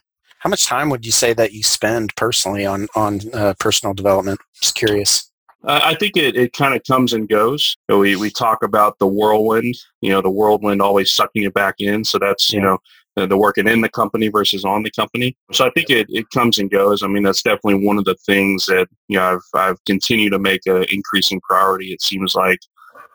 How 0.46 0.50
much 0.50 0.68
time 0.68 0.92
would 0.92 1.08
you 1.08 1.12
say 1.12 1.34
that 1.34 1.54
you 1.54 1.64
spend 1.64 2.16
personally 2.16 2.68
on, 2.68 2.88
on 2.96 3.20
uh, 3.34 3.56
personal 3.60 3.96
development? 3.96 4.40
Just 4.62 4.76
curious. 4.76 5.32
Uh, 5.64 5.82
I 5.84 5.96
think 5.96 6.16
it, 6.16 6.36
it 6.36 6.54
kind 6.54 6.76
of 6.76 6.84
comes 6.84 7.14
and 7.14 7.28
goes. 7.28 7.76
You 7.90 7.96
know, 7.96 8.00
we, 8.02 8.16
we 8.16 8.30
talk 8.30 8.62
about 8.62 9.00
the 9.00 9.08
whirlwind, 9.08 9.76
you 10.02 10.12
know, 10.12 10.22
the 10.22 10.30
whirlwind 10.30 10.84
always 10.84 11.12
sucking 11.12 11.46
it 11.46 11.56
back 11.56 11.78
in. 11.80 12.04
So 12.04 12.20
that's, 12.20 12.54
yeah. 12.54 12.60
you 12.60 12.64
know, 12.64 12.78
uh, 13.18 13.26
the 13.26 13.40
working 13.40 13.68
in 13.68 13.82
the 13.82 13.90
company 13.90 14.28
versus 14.28 14.64
on 14.64 14.84
the 14.84 14.92
company. 14.92 15.36
So 15.52 15.66
I 15.66 15.72
think 15.72 15.90
it, 15.90 16.06
it 16.12 16.30
comes 16.30 16.60
and 16.60 16.70
goes. 16.70 17.02
I 17.02 17.08
mean, 17.08 17.24
that's 17.24 17.42
definitely 17.42 17.84
one 17.84 17.98
of 17.98 18.06
the 18.06 18.16
things 18.28 18.68
that, 18.68 18.88
you 19.08 19.18
know, 19.18 19.24
I've, 19.24 19.60
I've 19.60 19.84
continued 19.86 20.34
to 20.34 20.40
make 20.40 20.62
an 20.68 20.86
increasing 20.92 21.42
priority, 21.42 21.92
it 21.92 22.04
seems 22.04 22.36
like, 22.36 22.60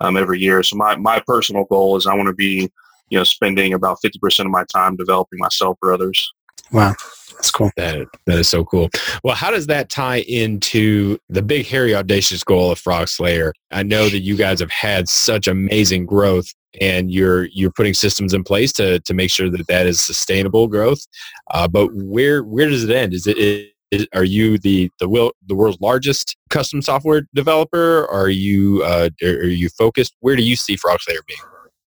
um, 0.01 0.17
every 0.17 0.41
year. 0.41 0.65
So 0.65 0.75
my, 0.75 0.97
my 0.97 1.23
personal 1.29 1.65
goal 1.67 1.97
is 1.97 2.09
I 2.09 2.15
want 2.15 2.27
to 2.27 2.35
be, 2.35 2.69
you 3.09 3.19
know, 3.19 3.25
spending 3.25 3.73
about 3.73 3.99
50% 4.05 4.47
of 4.47 4.51
my 4.51 4.65
time 4.65 4.97
developing 4.97 5.39
myself 5.39 5.79
or 5.81 5.93
others. 5.93 6.33
Wow. 6.73 6.95
That's 7.41 7.51
cool. 7.51 7.71
That 7.77 8.07
that 8.27 8.39
is 8.39 8.51
so 8.51 8.67
cool. 8.67 8.91
Well, 9.25 9.35
how 9.35 9.51
does 9.51 9.67
that 9.69 9.89
tie 9.89 10.21
into 10.21 11.17
the 11.31 11.41
big, 11.41 11.67
hairy, 11.67 11.95
audacious 11.95 12.45
goal 12.45 12.71
of 12.71 12.79
Frog 12.79 13.09
Slayer? 13.09 13.55
I 13.71 13.83
know 13.83 14.11
that 14.11 14.21
you 14.21 14.37
guys 14.37 14.61
have 14.61 14.71
had 14.71 15.09
such 15.09 15.49
amazing 15.49 16.05
growth, 16.05 16.53
and 16.83 17.11
you're 17.11 17.47
you're 17.47 17.71
putting 17.71 17.95
systems 17.95 18.35
in 18.35 18.45
place 18.45 18.73
to 18.75 19.01
to 19.01 19.15
make 19.15 19.31
sure 19.31 19.49
that 19.49 19.67
that 19.69 19.87
is 19.87 20.03
sustainable 20.03 20.69
growth. 20.69 21.07
Uh, 21.51 21.67
but 21.67 21.89
where 21.95 22.45
where 22.45 22.69
does 22.69 22.85
it 22.85 22.91
end? 22.91 23.15
Is 23.15 23.27
it 23.27 23.73
is, 23.91 24.07
are 24.15 24.25
you 24.25 24.59
the 24.59 24.91
the, 24.99 25.09
will, 25.09 25.33
the 25.47 25.55
world's 25.55 25.81
largest 25.81 26.37
custom 26.51 26.83
software 26.83 27.23
developer? 27.35 28.07
Are 28.11 28.29
you 28.29 28.83
uh, 28.85 29.09
are 29.23 29.47
you 29.47 29.71
focused? 29.71 30.15
Where 30.21 30.37
do 30.37 30.43
you 30.43 30.57
see 30.57 30.77
Frog 30.77 31.01
Slayer 31.01 31.21
being? 31.27 31.41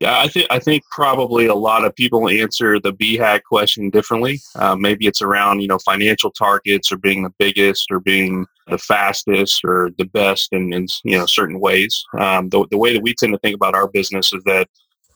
Yeah, 0.01 0.19
I 0.19 0.27
think 0.27 0.47
I 0.49 0.59
think 0.59 0.83
probably 0.91 1.45
a 1.45 1.55
lot 1.55 1.85
of 1.85 1.95
people 1.95 2.27
answer 2.27 2.79
the 2.79 2.91
BHAG 2.91 3.43
question 3.43 3.89
differently. 3.89 4.41
Uh, 4.55 4.75
maybe 4.75 5.07
it's 5.07 5.21
around 5.21 5.61
you 5.61 5.67
know 5.67 5.79
financial 5.79 6.31
targets 6.31 6.91
or 6.91 6.97
being 6.97 7.23
the 7.23 7.33
biggest 7.39 7.87
or 7.89 8.01
being 8.01 8.45
the 8.67 8.77
fastest 8.77 9.61
or 9.63 9.91
the 9.97 10.05
best 10.05 10.49
in, 10.51 10.73
in 10.73 10.87
you 11.05 11.17
know 11.17 11.25
certain 11.25 11.61
ways. 11.61 12.03
Um, 12.19 12.49
the, 12.49 12.67
the 12.71 12.77
way 12.77 12.93
that 12.93 13.03
we 13.03 13.13
tend 13.13 13.31
to 13.33 13.39
think 13.39 13.55
about 13.55 13.73
our 13.73 13.87
business 13.87 14.33
is 14.33 14.43
that 14.43 14.67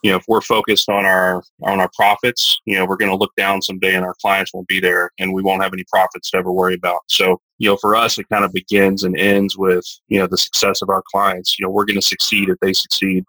you 0.02 0.12
know 0.12 0.18
if 0.18 0.24
we're 0.30 0.40
focused 0.40 0.88
on 0.88 1.06
our 1.06 1.44
on 1.64 1.82
our 1.82 1.90
profits, 1.94 2.58
you 2.66 2.78
know 2.78 2.86
we're 2.86 2.96
going 2.96 3.12
to 3.12 3.18
look 3.18 3.36
down 3.36 3.62
someday 3.62 3.96
and 3.96 4.06
our 4.06 4.16
clients 4.22 4.54
won't 4.54 4.68
be 4.70 4.80
there 4.80 5.12
and 5.20 5.34
we 5.34 5.44
won't 5.44 5.62
have 5.62 5.74
any 5.74 5.84
profits 5.92 6.32
to 6.32 6.38
ever 6.38 6.54
worry 6.54 6.76
about. 6.76 7.02
So 7.08 7.42
you 7.58 7.70
know 7.70 7.76
for 7.82 7.98
us 7.98 8.18
it 8.18 8.30
kind 8.30 8.46
of 8.46 8.54
begins 8.54 9.04
and 9.04 9.18
ends 9.20 9.58
with 9.58 9.86
you 10.08 10.20
know 10.20 10.28
the 10.28 10.38
success 10.38 10.82
of 10.82 10.88
our 10.88 11.04
clients. 11.12 11.60
You 11.60 11.66
know 11.66 11.70
we're 11.70 11.86
going 11.86 12.00
to 12.00 12.02
succeed 12.02 12.48
if 12.48 12.58
they 12.62 12.72
succeed. 12.72 13.26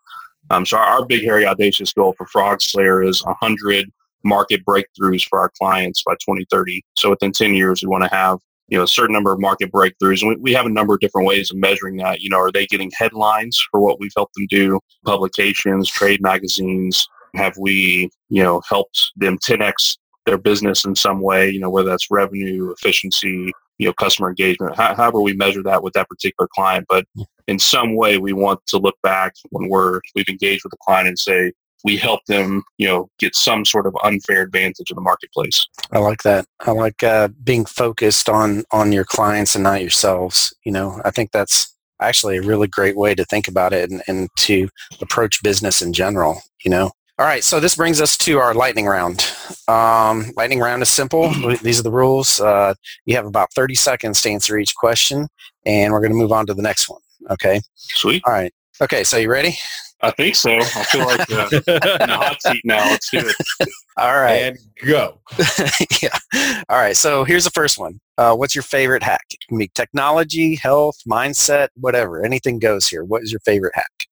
Um, 0.51 0.67
so 0.67 0.77
our, 0.77 0.85
our, 0.85 1.07
big, 1.07 1.23
hairy, 1.23 1.47
audacious 1.47 1.93
goal 1.93 2.15
for 2.19 2.27
Frog 2.27 2.61
Slayer 2.61 3.03
is 3.03 3.25
100 3.25 3.91
market 4.25 4.65
breakthroughs 4.65 5.27
for 5.29 5.39
our 5.39 5.51
clients 5.59 6.03
by 6.05 6.15
2030. 6.15 6.85
So 6.97 7.11
within 7.11 7.33
10 7.33 7.55
years, 7.55 7.83
we 7.83 7.89
want 7.89 8.05
to 8.05 8.11
have 8.11 8.39
you 8.69 8.79
know 8.79 8.85
a 8.85 8.89
certain 8.89 9.13
number 9.13 9.33
of 9.33 9.41
market 9.41 9.71
breakthroughs. 9.71 10.23
And 10.23 10.31
we, 10.31 10.37
we 10.37 10.53
have 10.53 10.67
a 10.67 10.71
number 10.71 10.95
of 10.95 11.01
different 11.01 11.27
ways 11.27 11.51
of 11.51 11.57
measuring 11.57 11.97
that. 11.99 12.21
You 12.21 12.31
know 12.31 12.39
are 12.39 12.53
they 12.53 12.67
getting 12.67 12.91
headlines 12.97 13.63
for 13.71 13.81
what 13.81 14.01
we've 14.01 14.13
helped 14.17 14.35
them 14.35 14.47
do? 14.49 14.81
Publications 15.05 15.91
trade 15.91 16.23
magazines 16.23 17.07
have 17.35 17.57
we 17.59 18.11
you 18.29 18.43
know 18.43 18.63
helped 18.69 19.13
them 19.17 19.39
10x 19.39 19.99
their 20.27 20.39
business 20.39 20.85
in 20.85 20.95
some 20.95 21.21
way? 21.21 21.51
You 21.51 21.61
know 21.61 21.71
whether 21.71 21.89
that's 21.89 22.11
revenue 22.11 22.73
efficiency 22.73 23.53
you 23.81 23.87
know 23.87 23.95
customer 23.95 24.29
engagement 24.29 24.77
How, 24.77 24.95
however 24.95 25.21
we 25.21 25.33
measure 25.33 25.63
that 25.65 25.83
with 25.83 25.95
that 25.95 26.09
particular 26.09 26.49
client 26.55 26.87
but 26.89 27.07
in 27.49 27.59
some 27.59 27.97
way 27.97 28.19
we 28.19 28.33
want 28.33 28.61
to 28.67 28.79
look 28.79 28.97
back 29.03 29.33
when 29.51 29.69
we're 29.69 30.01
we've 30.15 30.29
engaged 30.29 30.63
with 30.65 30.71
the 30.71 30.79
client 30.85 31.09
and 31.09 31.19
say 31.19 31.53
we 31.85 31.97
help 31.97 32.21
them, 32.27 32.63
you 32.79 32.87
know, 32.87 33.09
get 33.19 33.35
some 33.35 33.65
sort 33.65 33.87
of 33.87 33.97
unfair 34.05 34.43
advantage 34.43 34.91
in 34.91 34.95
the 34.95 35.01
marketplace. 35.01 35.67
I 35.93 35.99
like 35.99 36.23
that. 36.25 36.45
I 36.61 36.73
like 36.73 37.03
uh, 37.03 37.29
being 37.43 37.65
focused 37.65 38.29
on 38.29 38.65
on 38.71 38.93
your 38.93 39.05
clients 39.05 39.55
and 39.55 39.65
not 39.65 39.81
yourselves. 39.81 40.55
You 40.65 40.73
know, 40.73 41.01
I 41.05 41.11
think 41.11 41.33
that's 41.33 41.75
actually 42.01 42.39
a 42.39 42.43
really 42.43 42.69
great 42.69 42.97
way 42.97 43.15
to 43.15 43.25
think 43.25 43.49
about 43.49 43.73
it 43.73 43.91
and, 43.91 44.03
and 44.07 44.29
to 44.41 44.69
approach 45.01 45.43
business 45.43 45.81
in 45.81 45.93
general. 45.93 46.41
You 46.65 46.71
know. 46.71 46.91
All 47.21 47.27
right, 47.27 47.45
so 47.45 47.61
this 47.61 47.75
brings 47.75 48.01
us 48.01 48.17
to 48.17 48.39
our 48.39 48.55
lightning 48.55 48.87
round. 48.87 49.31
Um, 49.69 50.33
lightning 50.39 50.59
round 50.59 50.81
is 50.81 50.89
simple. 50.89 51.29
These 51.63 51.79
are 51.79 51.83
the 51.83 51.91
rules. 51.91 52.41
Uh, 52.41 52.73
you 53.05 53.15
have 53.15 53.27
about 53.27 53.53
30 53.53 53.75
seconds 53.75 54.23
to 54.23 54.31
answer 54.31 54.57
each 54.57 54.75
question, 54.75 55.29
and 55.67 55.93
we're 55.93 56.01
going 56.01 56.13
to 56.13 56.17
move 56.17 56.33
on 56.33 56.47
to 56.47 56.55
the 56.55 56.63
next 56.63 56.89
one. 56.89 57.03
Okay. 57.29 57.61
Sweet. 57.75 58.23
All 58.27 58.33
right. 58.33 58.55
Okay, 58.81 59.05
so 59.05 59.19
you 59.19 59.31
ready? 59.31 59.55
I 60.01 60.13
think 60.13 60.35
so. 60.35 60.57
I 60.57 60.63
feel 60.63 61.05
like 61.05 61.31
uh, 61.31 61.49
in 61.53 62.09
the 62.09 62.17
hot 62.19 62.41
seat 62.41 62.63
now. 62.65 62.89
Let's 62.89 63.11
do 63.11 63.19
it. 63.19 63.69
All 63.99 64.19
right. 64.19 64.37
And 64.37 64.59
go. 64.87 65.21
yeah. 66.03 66.19
All 66.71 66.79
right. 66.79 66.97
So 66.97 67.25
here's 67.25 67.45
the 67.45 67.51
first 67.51 67.79
one. 67.79 68.01
Uh, 68.17 68.35
what's 68.35 68.55
your 68.55 68.63
favorite 68.63 69.03
hack? 69.03 69.27
It 69.31 69.41
can 69.47 69.59
be 69.59 69.69
technology, 69.75 70.55
health, 70.57 70.97
mindset, 71.07 71.69
whatever. 71.75 72.25
Anything 72.25 72.59
goes 72.59 72.89
here. 72.89 73.05
What 73.05 73.23
is 73.23 73.31
your 73.31 73.41
favorite 73.41 73.75
hack? 73.75 74.07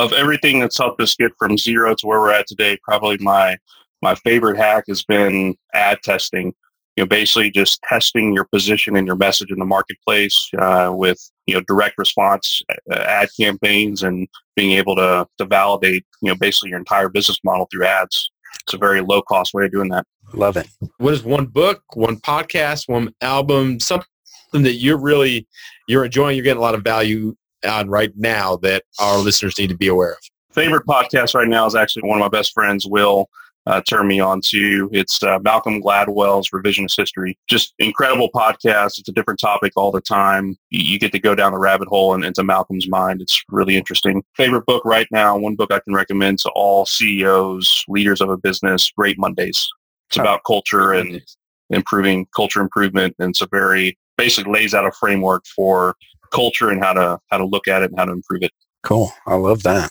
Of 0.00 0.12
everything 0.14 0.60
that's 0.60 0.78
helped 0.78 1.00
us 1.02 1.14
get 1.14 1.32
from 1.38 1.58
zero 1.58 1.94
to 1.94 2.06
where 2.06 2.20
we're 2.20 2.32
at 2.32 2.46
today, 2.46 2.78
probably 2.82 3.18
my 3.18 3.58
my 4.02 4.14
favorite 4.14 4.56
hack 4.56 4.84
has 4.88 5.04
been 5.04 5.54
ad 5.74 5.98
testing 6.02 6.54
you 6.96 7.04
know, 7.04 7.08
basically 7.08 7.50
just 7.50 7.80
testing 7.88 8.34
your 8.34 8.44
position 8.44 8.96
and 8.96 9.06
your 9.06 9.16
message 9.16 9.50
in 9.50 9.58
the 9.58 9.64
marketplace 9.64 10.50
uh, 10.58 10.90
with 10.92 11.18
you 11.46 11.54
know 11.54 11.62
direct 11.66 11.96
response 11.96 12.62
uh, 12.92 12.94
ad 12.94 13.28
campaigns 13.38 14.02
and 14.02 14.28
being 14.56 14.72
able 14.72 14.94
to 14.96 15.26
to 15.38 15.44
validate 15.46 16.04
you 16.20 16.28
know 16.28 16.34
basically 16.34 16.68
your 16.68 16.78
entire 16.78 17.08
business 17.08 17.38
model 17.44 17.66
through 17.72 17.86
ads. 17.86 18.30
It's 18.62 18.74
a 18.74 18.78
very 18.78 19.00
low 19.00 19.22
cost 19.22 19.54
way 19.54 19.64
of 19.64 19.72
doing 19.72 19.88
that. 19.90 20.04
Love 20.34 20.56
it. 20.56 20.66
What 20.98 21.14
is 21.14 21.22
one 21.22 21.46
book, 21.46 21.82
one 21.94 22.18
podcast, 22.18 22.88
one 22.88 23.14
album, 23.22 23.80
something 23.80 24.06
that 24.52 24.74
you're 24.74 24.98
really 24.98 25.46
you're 25.88 26.04
enjoying, 26.04 26.36
you're 26.36 26.44
getting 26.44 26.58
a 26.58 26.62
lot 26.62 26.74
of 26.74 26.82
value 26.82 27.34
on 27.66 27.88
right 27.88 28.12
now 28.16 28.56
that 28.58 28.84
our 29.00 29.18
listeners 29.18 29.58
need 29.58 29.68
to 29.68 29.76
be 29.76 29.88
aware 29.88 30.12
of? 30.12 30.18
Favorite 30.52 30.86
podcast 30.86 31.34
right 31.34 31.48
now 31.48 31.66
is 31.66 31.74
actually 31.74 32.08
one 32.08 32.18
of 32.18 32.20
my 32.20 32.28
best 32.28 32.52
friends, 32.52 32.86
Will 32.86 33.28
uh, 33.66 33.80
turned 33.88 34.08
me 34.08 34.20
on 34.20 34.40
to. 34.40 34.88
It's 34.92 35.22
uh, 35.22 35.38
Malcolm 35.40 35.82
Gladwell's 35.82 36.50
Revisionist 36.50 36.96
History. 36.96 37.38
Just 37.48 37.74
incredible 37.78 38.30
podcast. 38.34 38.98
It's 38.98 39.08
a 39.08 39.12
different 39.12 39.38
topic 39.38 39.72
all 39.76 39.90
the 39.90 40.00
time. 40.00 40.56
You, 40.70 40.82
you 40.82 40.98
get 40.98 41.12
to 41.12 41.18
go 41.18 41.34
down 41.34 41.52
the 41.52 41.58
rabbit 41.58 41.88
hole 41.88 42.14
and 42.14 42.24
into 42.24 42.42
Malcolm's 42.42 42.88
mind. 42.88 43.20
It's 43.20 43.42
really 43.48 43.76
interesting. 43.76 44.22
Favorite 44.36 44.66
book 44.66 44.84
right 44.84 45.06
now, 45.10 45.36
one 45.36 45.56
book 45.56 45.72
I 45.72 45.80
can 45.80 45.94
recommend 45.94 46.38
to 46.40 46.50
all 46.50 46.86
CEOs, 46.86 47.84
leaders 47.88 48.20
of 48.20 48.30
a 48.30 48.36
business, 48.36 48.90
Great 48.96 49.18
Mondays. 49.18 49.68
It's 50.08 50.18
about 50.18 50.40
culture 50.44 50.92
and 50.92 51.22
improving 51.68 52.26
culture 52.34 52.60
improvement. 52.60 53.14
And 53.20 53.30
it's 53.30 53.42
a 53.42 53.48
very, 53.48 53.96
basically 54.16 54.52
lays 54.52 54.74
out 54.74 54.84
a 54.84 54.90
framework 54.90 55.44
for 55.46 55.94
culture 56.30 56.70
and 56.70 56.82
how 56.82 56.92
to, 56.92 57.18
how 57.28 57.38
to 57.38 57.44
look 57.44 57.68
at 57.68 57.82
it 57.82 57.90
and 57.90 57.98
how 57.98 58.04
to 58.04 58.12
improve 58.12 58.42
it. 58.42 58.52
Cool. 58.82 59.12
I 59.26 59.34
love 59.34 59.62
that. 59.64 59.90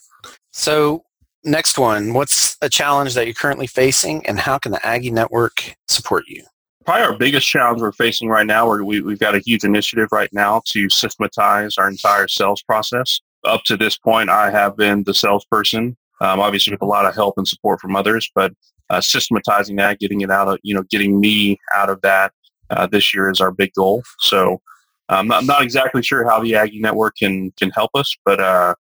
So 0.51 1.03
next 1.43 1.77
one. 1.77 2.13
What's 2.13 2.57
a 2.61 2.69
challenge 2.69 3.13
that 3.13 3.25
you're 3.25 3.33
currently 3.33 3.67
facing, 3.67 4.25
and 4.25 4.39
how 4.39 4.57
can 4.57 4.71
the 4.71 4.85
Aggie 4.85 5.11
Network 5.11 5.75
support 5.87 6.25
you? 6.27 6.43
Probably 6.85 7.05
our 7.05 7.17
biggest 7.17 7.47
challenge 7.47 7.81
we're 7.81 7.91
facing 7.91 8.29
right 8.29 8.47
now, 8.47 8.67
where 8.67 8.83
we, 8.83 9.01
we've 9.01 9.19
got 9.19 9.35
a 9.35 9.39
huge 9.39 9.63
initiative 9.63 10.07
right 10.11 10.29
now 10.33 10.61
to 10.65 10.89
systematize 10.89 11.77
our 11.77 11.87
entire 11.87 12.27
sales 12.27 12.63
process. 12.63 13.21
Up 13.45 13.63
to 13.65 13.77
this 13.77 13.97
point, 13.97 14.29
I 14.29 14.49
have 14.49 14.75
been 14.75 15.03
the 15.03 15.13
salesperson, 15.13 15.95
um, 16.19 16.39
obviously 16.39 16.73
with 16.73 16.81
a 16.81 16.85
lot 16.85 17.05
of 17.05 17.13
help 17.13 17.35
and 17.37 17.47
support 17.47 17.79
from 17.79 17.95
others, 17.95 18.29
but 18.33 18.53
uh, 18.89 18.99
systematizing 19.01 19.75
that, 19.75 19.99
getting 19.99 20.21
it 20.21 20.31
out 20.31 20.47
of, 20.47 20.57
you 20.63 20.73
know, 20.73 20.83
getting 20.89 21.19
me 21.19 21.59
out 21.73 21.89
of 21.89 22.01
that 22.01 22.33
uh, 22.71 22.87
this 22.87 23.13
year 23.13 23.29
is 23.29 23.39
our 23.39 23.51
big 23.51 23.71
goal. 23.75 24.03
So 24.19 24.59
um, 25.09 25.31
I'm 25.31 25.45
not 25.45 25.63
exactly 25.63 26.03
sure 26.03 26.27
how 26.27 26.41
the 26.41 26.55
Aggie 26.55 26.79
Network 26.79 27.17
can 27.17 27.51
can 27.59 27.71
help 27.71 27.91
us, 27.95 28.15
but 28.25 28.39
uh, 28.39 28.75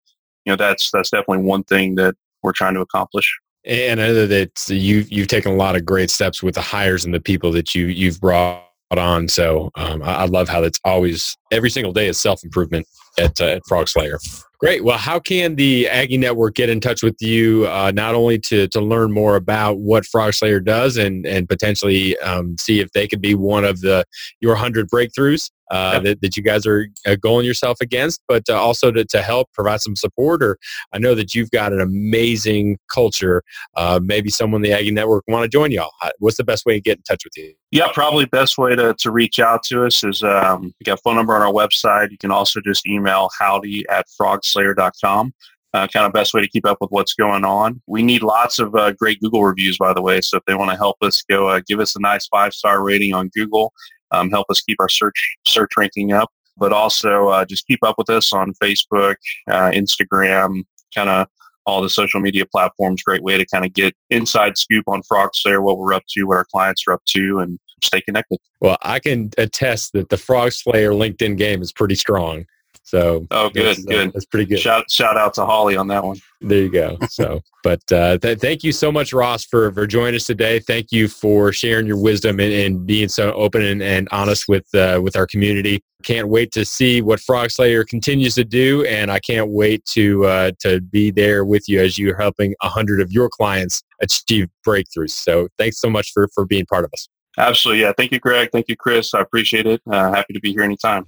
you 0.46 0.52
know 0.52 0.58
that's 0.58 0.90
that's 0.92 1.12
definitely 1.12 1.46
one 1.46 1.64
thing 1.64 1.96
that 1.96 2.16
we're 2.44 2.52
trying 2.52 2.74
to 2.74 2.82
accomplish. 2.82 3.32
And 3.66 4.02
I 4.02 4.08
know 4.08 4.28
that 4.28 4.52
you 4.68 5.06
you've 5.10 5.28
taken 5.28 5.52
a 5.52 5.56
lot 5.56 5.76
of 5.76 5.86
great 5.86 6.10
steps 6.10 6.44
with 6.44 6.56
the 6.56 6.62
hires 6.62 7.06
and 7.06 7.14
the 7.14 7.20
people 7.20 7.52
that 7.54 7.74
you 7.74 7.88
you've 7.88 8.20
brought 8.20 8.64
on. 8.96 9.28
So 9.28 9.72
um, 9.76 10.02
I, 10.04 10.16
I, 10.16 10.26
love 10.26 10.48
how 10.48 10.62
that's 10.62 10.80
always 10.86 11.36
every 11.52 11.70
single 11.70 11.94
day 11.94 12.08
is 12.08 12.18
self 12.18 12.44
improvement 12.44 12.88
at, 13.20 13.40
uh, 13.40 13.46
at 13.46 13.66
Frog 13.68 13.88
Slayer. 13.88 14.20
Great. 14.60 14.84
Well, 14.84 14.98
how 14.98 15.20
can 15.20 15.56
the 15.56 15.88
Aggie 15.90 16.18
Network 16.18 16.56
get 16.56 16.70
in 16.70 16.80
touch 16.80 17.04
with 17.04 17.18
you, 17.20 17.68
uh, 17.68 17.92
not 17.94 18.16
only 18.16 18.40
to, 18.40 18.68
to 18.70 18.82
learn 18.82 19.12
more 19.12 19.36
about 19.36 19.80
what 19.80 20.06
Frog 20.06 20.34
Slayer 20.34 20.60
does 20.60 20.98
and, 20.98 21.26
and 21.26 21.48
potentially 21.48 22.18
um, 22.20 22.58
see 22.58 22.80
if 22.80 22.92
they 22.94 23.08
could 23.08 23.22
be 23.22 23.36
one 23.36 23.66
of 23.66 23.82
the 23.82 24.06
your 24.40 24.54
100 24.54 24.90
breakthroughs 24.90 25.52
uh, 25.72 25.92
yep. 25.96 26.04
that, 26.04 26.22
that 26.22 26.38
you 26.38 26.44
guys 26.44 26.66
are 26.66 26.88
uh, 27.06 27.16
going 27.16 27.46
yourself 27.46 27.78
against, 27.82 28.22
but 28.28 28.44
uh, 28.50 28.54
also 28.54 28.92
to, 28.92 29.04
to 29.06 29.22
help 29.22 29.52
provide 29.54 29.82
some 29.82 29.96
support? 29.96 30.44
Or 30.44 30.58
I 30.94 31.00
know 31.00 31.16
that 31.16 31.34
you've 31.34 31.52
got 31.52 31.74
an 31.74 31.82
amazing 31.82 32.78
culture. 32.92 33.44
Uh, 33.76 34.00
maybe 34.02 34.30
someone 34.30 34.60
in 34.64 34.72
the 34.72 34.78
Aggie 34.78 34.92
Network 34.92 35.24
want 35.28 35.44
to 35.44 35.50
join 35.50 35.72
y'all. 35.72 35.92
What's 36.20 36.38
the 36.38 36.44
best 36.44 36.66
way 36.66 36.76
to 36.76 36.82
get 36.82 36.98
in 36.98 37.04
touch 37.04 37.24
with 37.26 37.34
you? 37.36 37.54
Yeah, 37.72 37.88
probably 37.94 38.26
best 38.26 38.58
way 38.58 38.76
to, 38.76 38.94
to 39.00 39.12
reach 39.12 39.40
out 39.40 39.64
to 39.64 39.86
us 39.86 40.04
is 40.04 40.24
um, 40.24 40.74
we 40.80 40.84
got 40.86 41.00
a 41.00 41.02
phone 41.04 41.16
number 41.16 41.35
on 41.36 41.42
our 41.42 41.52
website. 41.54 42.12
You 42.12 42.18
can 42.18 42.32
also 42.32 42.60
just 42.62 42.88
email 42.88 43.30
howdy 43.38 43.86
at 43.90 44.06
frogslayer.com. 44.20 45.34
Uh, 45.74 45.88
kind 45.88 46.06
of 46.06 46.14
best 46.14 46.34
way 46.34 46.40
to 46.40 46.48
keep 46.48 46.66
up 46.66 46.78
with 46.80 46.90
what's 46.92 47.14
going 47.14 47.44
on. 47.44 47.82
We 47.86 48.02
need 48.02 48.24
lots 48.24 48.60
of 48.60 48.74
uh, 48.76 48.94
great 48.94 49.20
Google 49.20 49.44
reviews, 49.44 49.78
by 49.78 49.94
the 49.94 50.02
way. 50.02 50.22
So 50.22 50.38
if 50.38 50.44
they 50.46 50.56
want 50.56 50.72
to 50.72 50.78
help 50.78 50.96
us, 51.02 51.22
go 51.30 51.50
uh, 51.50 51.60
give 51.68 51.82
us 51.82 51.98
a 51.98 52.00
nice 52.00 52.28
five 52.28 52.54
star 52.54 52.82
rating 52.82 53.14
on 53.14 53.30
Google. 53.36 53.74
Um, 54.12 54.30
help 54.30 54.48
us 54.50 54.62
keep 54.62 54.78
our 54.80 54.88
search 54.88 55.36
search 55.46 55.72
ranking 55.78 56.14
up, 56.14 56.30
but 56.56 56.72
also 56.72 57.28
uh, 57.28 57.44
just 57.44 57.68
keep 57.68 57.80
up 57.84 57.96
with 57.98 58.10
us 58.10 58.32
on 58.32 58.54
Facebook, 58.54 59.16
uh, 59.50 59.72
Instagram, 59.72 60.64
kind 60.96 61.10
of 61.10 61.28
all 61.66 61.82
the 61.82 61.90
social 61.90 62.22
media 62.22 62.46
platforms. 62.46 63.04
Great 63.04 63.24
way 63.24 63.38
to 63.38 63.46
kind 63.46 63.66
of 63.66 63.74
get 63.74 63.94
inside 64.10 64.58
scoop 64.58 64.86
on 64.88 65.04
Frog 65.04 65.32
Slayer, 65.34 65.62
what 65.62 65.78
we're 65.78 65.94
up 65.94 66.04
to, 66.12 66.24
what 66.24 66.38
our 66.38 66.46
clients 66.54 66.84
are 66.88 66.94
up 66.94 67.04
to, 67.08 67.40
and 67.40 67.60
stay 67.86 68.02
connected. 68.02 68.40
Well, 68.60 68.78
I 68.82 69.00
can 69.00 69.32
attest 69.38 69.94
that 69.94 70.10
the 70.10 70.18
Frog 70.18 70.52
Slayer 70.52 70.92
LinkedIn 70.92 71.38
game 71.38 71.62
is 71.62 71.72
pretty 71.72 71.96
strong. 71.96 72.46
So 72.86 73.26
oh, 73.32 73.50
good, 73.50 73.66
that's, 73.66 73.84
good. 73.84 74.10
Uh, 74.10 74.12
that's 74.14 74.26
pretty 74.26 74.46
good. 74.46 74.60
Shout 74.60 74.90
shout 74.92 75.18
out 75.18 75.34
to 75.36 75.46
Holly 75.46 75.76
on 75.76 75.88
that 75.88 76.04
one. 76.04 76.18
There 76.40 76.60
you 76.60 76.70
go. 76.70 77.00
So, 77.10 77.42
but 77.64 77.82
uh, 77.92 78.20
th- 78.20 78.38
thank 78.38 78.64
you 78.64 78.72
so 78.72 78.92
much, 78.92 79.12
Ross, 79.12 79.44
for 79.44 79.72
for 79.72 79.88
joining 79.88 80.16
us 80.16 80.28
today. 80.28 80.60
Thank 80.60 80.92
you 80.92 81.08
for 81.08 81.52
sharing 81.52 81.88
your 81.88 82.00
wisdom 82.00 82.40
and, 82.40 82.54
and 82.54 82.86
being 82.86 83.10
so 83.10 83.34
open 83.34 83.64
and, 83.64 83.82
and 83.82 84.08
honest 84.12 84.48
with 84.48 84.68
uh, 84.76 85.00
with 85.04 85.16
our 85.16 85.26
community. 85.26 85.84
Can't 86.04 86.28
wait 86.28 86.52
to 86.52 86.64
see 86.64 87.02
what 87.02 87.20
Frog 87.20 87.50
Slayer 87.50 87.84
continues 87.84 88.36
to 88.36 88.46
do, 88.46 88.86
and 88.86 89.12
I 89.12 89.20
can't 89.20 89.50
wait 89.50 89.84
to 89.94 90.26
uh, 90.26 90.52
to 90.60 90.80
be 90.80 91.10
there 91.10 91.44
with 91.44 91.68
you 91.68 91.82
as 91.82 91.98
you're 91.98 92.18
helping 92.18 92.54
a 92.62 92.70
hundred 92.70 93.02
of 93.02 93.12
your 93.12 93.30
clients 93.30 93.82
achieve 94.00 94.48
breakthroughs. 94.66 95.10
So, 95.10 95.48
thanks 95.58 95.82
so 95.82 95.90
much 95.90 96.12
for 96.14 96.30
for 96.36 96.46
being 96.46 96.68
part 96.68 96.86
of 96.86 96.92
us. 96.94 97.08
Absolutely, 97.38 97.82
yeah. 97.82 97.94
Thank 97.98 98.12
you, 98.12 98.20
Greg. 98.20 98.50
Thank 98.52 98.70
you, 98.70 98.78
Chris. 98.78 99.14
I 99.14 99.22
appreciate 99.22 99.68
it. 99.68 99.82
Uh, 99.90 100.12
happy 100.14 100.34
to 100.34 100.40
be 100.40 100.52
here 100.52 100.64
anytime. 100.64 101.06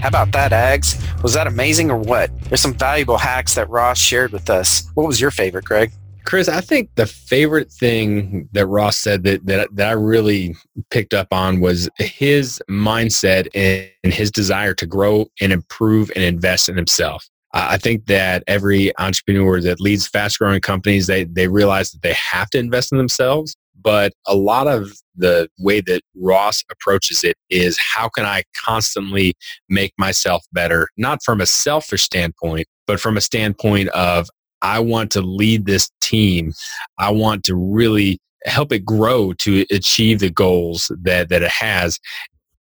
How 0.00 0.08
about 0.08 0.32
that, 0.32 0.52
Ags? 0.52 1.22
Was 1.22 1.32
that 1.32 1.46
amazing 1.46 1.90
or 1.90 1.96
what? 1.96 2.30
There's 2.42 2.60
some 2.60 2.74
valuable 2.74 3.16
hacks 3.16 3.54
that 3.54 3.70
Ross 3.70 3.98
shared 3.98 4.32
with 4.32 4.50
us. 4.50 4.86
What 4.94 5.06
was 5.06 5.18
your 5.20 5.30
favorite, 5.30 5.64
Greg? 5.64 5.92
Chris, 6.24 6.48
I 6.48 6.60
think 6.60 6.90
the 6.94 7.06
favorite 7.06 7.70
thing 7.70 8.48
that 8.52 8.66
Ross 8.66 8.96
said 8.96 9.24
that, 9.24 9.44
that, 9.46 9.74
that 9.76 9.88
I 9.88 9.92
really 9.92 10.56
picked 10.90 11.14
up 11.14 11.28
on 11.32 11.60
was 11.60 11.88
his 11.98 12.62
mindset 12.68 13.48
and 13.54 14.12
his 14.12 14.30
desire 14.30 14.74
to 14.74 14.86
grow 14.86 15.26
and 15.40 15.52
improve 15.52 16.10
and 16.14 16.24
invest 16.24 16.68
in 16.68 16.76
himself. 16.76 17.28
I 17.54 17.78
think 17.78 18.06
that 18.06 18.42
every 18.48 18.96
entrepreneur 18.98 19.60
that 19.60 19.80
leads 19.80 20.08
fast 20.08 20.40
growing 20.40 20.60
companies, 20.60 21.06
they, 21.06 21.24
they 21.24 21.46
realize 21.46 21.92
that 21.92 22.02
they 22.02 22.14
have 22.14 22.50
to 22.50 22.58
invest 22.58 22.90
in 22.90 22.98
themselves. 22.98 23.54
But 23.80 24.12
a 24.26 24.34
lot 24.34 24.66
of 24.66 24.92
the 25.14 25.48
way 25.58 25.80
that 25.82 26.02
Ross 26.16 26.64
approaches 26.70 27.22
it 27.22 27.36
is 27.50 27.78
how 27.78 28.08
can 28.08 28.24
I 28.24 28.42
constantly 28.56 29.34
make 29.68 29.92
myself 29.98 30.44
better, 30.52 30.88
not 30.96 31.22
from 31.22 31.40
a 31.40 31.46
selfish 31.46 32.02
standpoint, 32.02 32.66
but 32.86 32.98
from 32.98 33.16
a 33.16 33.20
standpoint 33.20 33.88
of 33.90 34.28
I 34.62 34.80
want 34.80 35.12
to 35.12 35.20
lead 35.20 35.66
this 35.66 35.90
team. 36.00 36.54
I 36.98 37.10
want 37.12 37.44
to 37.44 37.54
really 37.54 38.18
help 38.46 38.72
it 38.72 38.84
grow 38.84 39.32
to 39.34 39.64
achieve 39.70 40.20
the 40.20 40.30
goals 40.30 40.90
that, 41.02 41.28
that 41.28 41.42
it 41.42 41.50
has. 41.50 42.00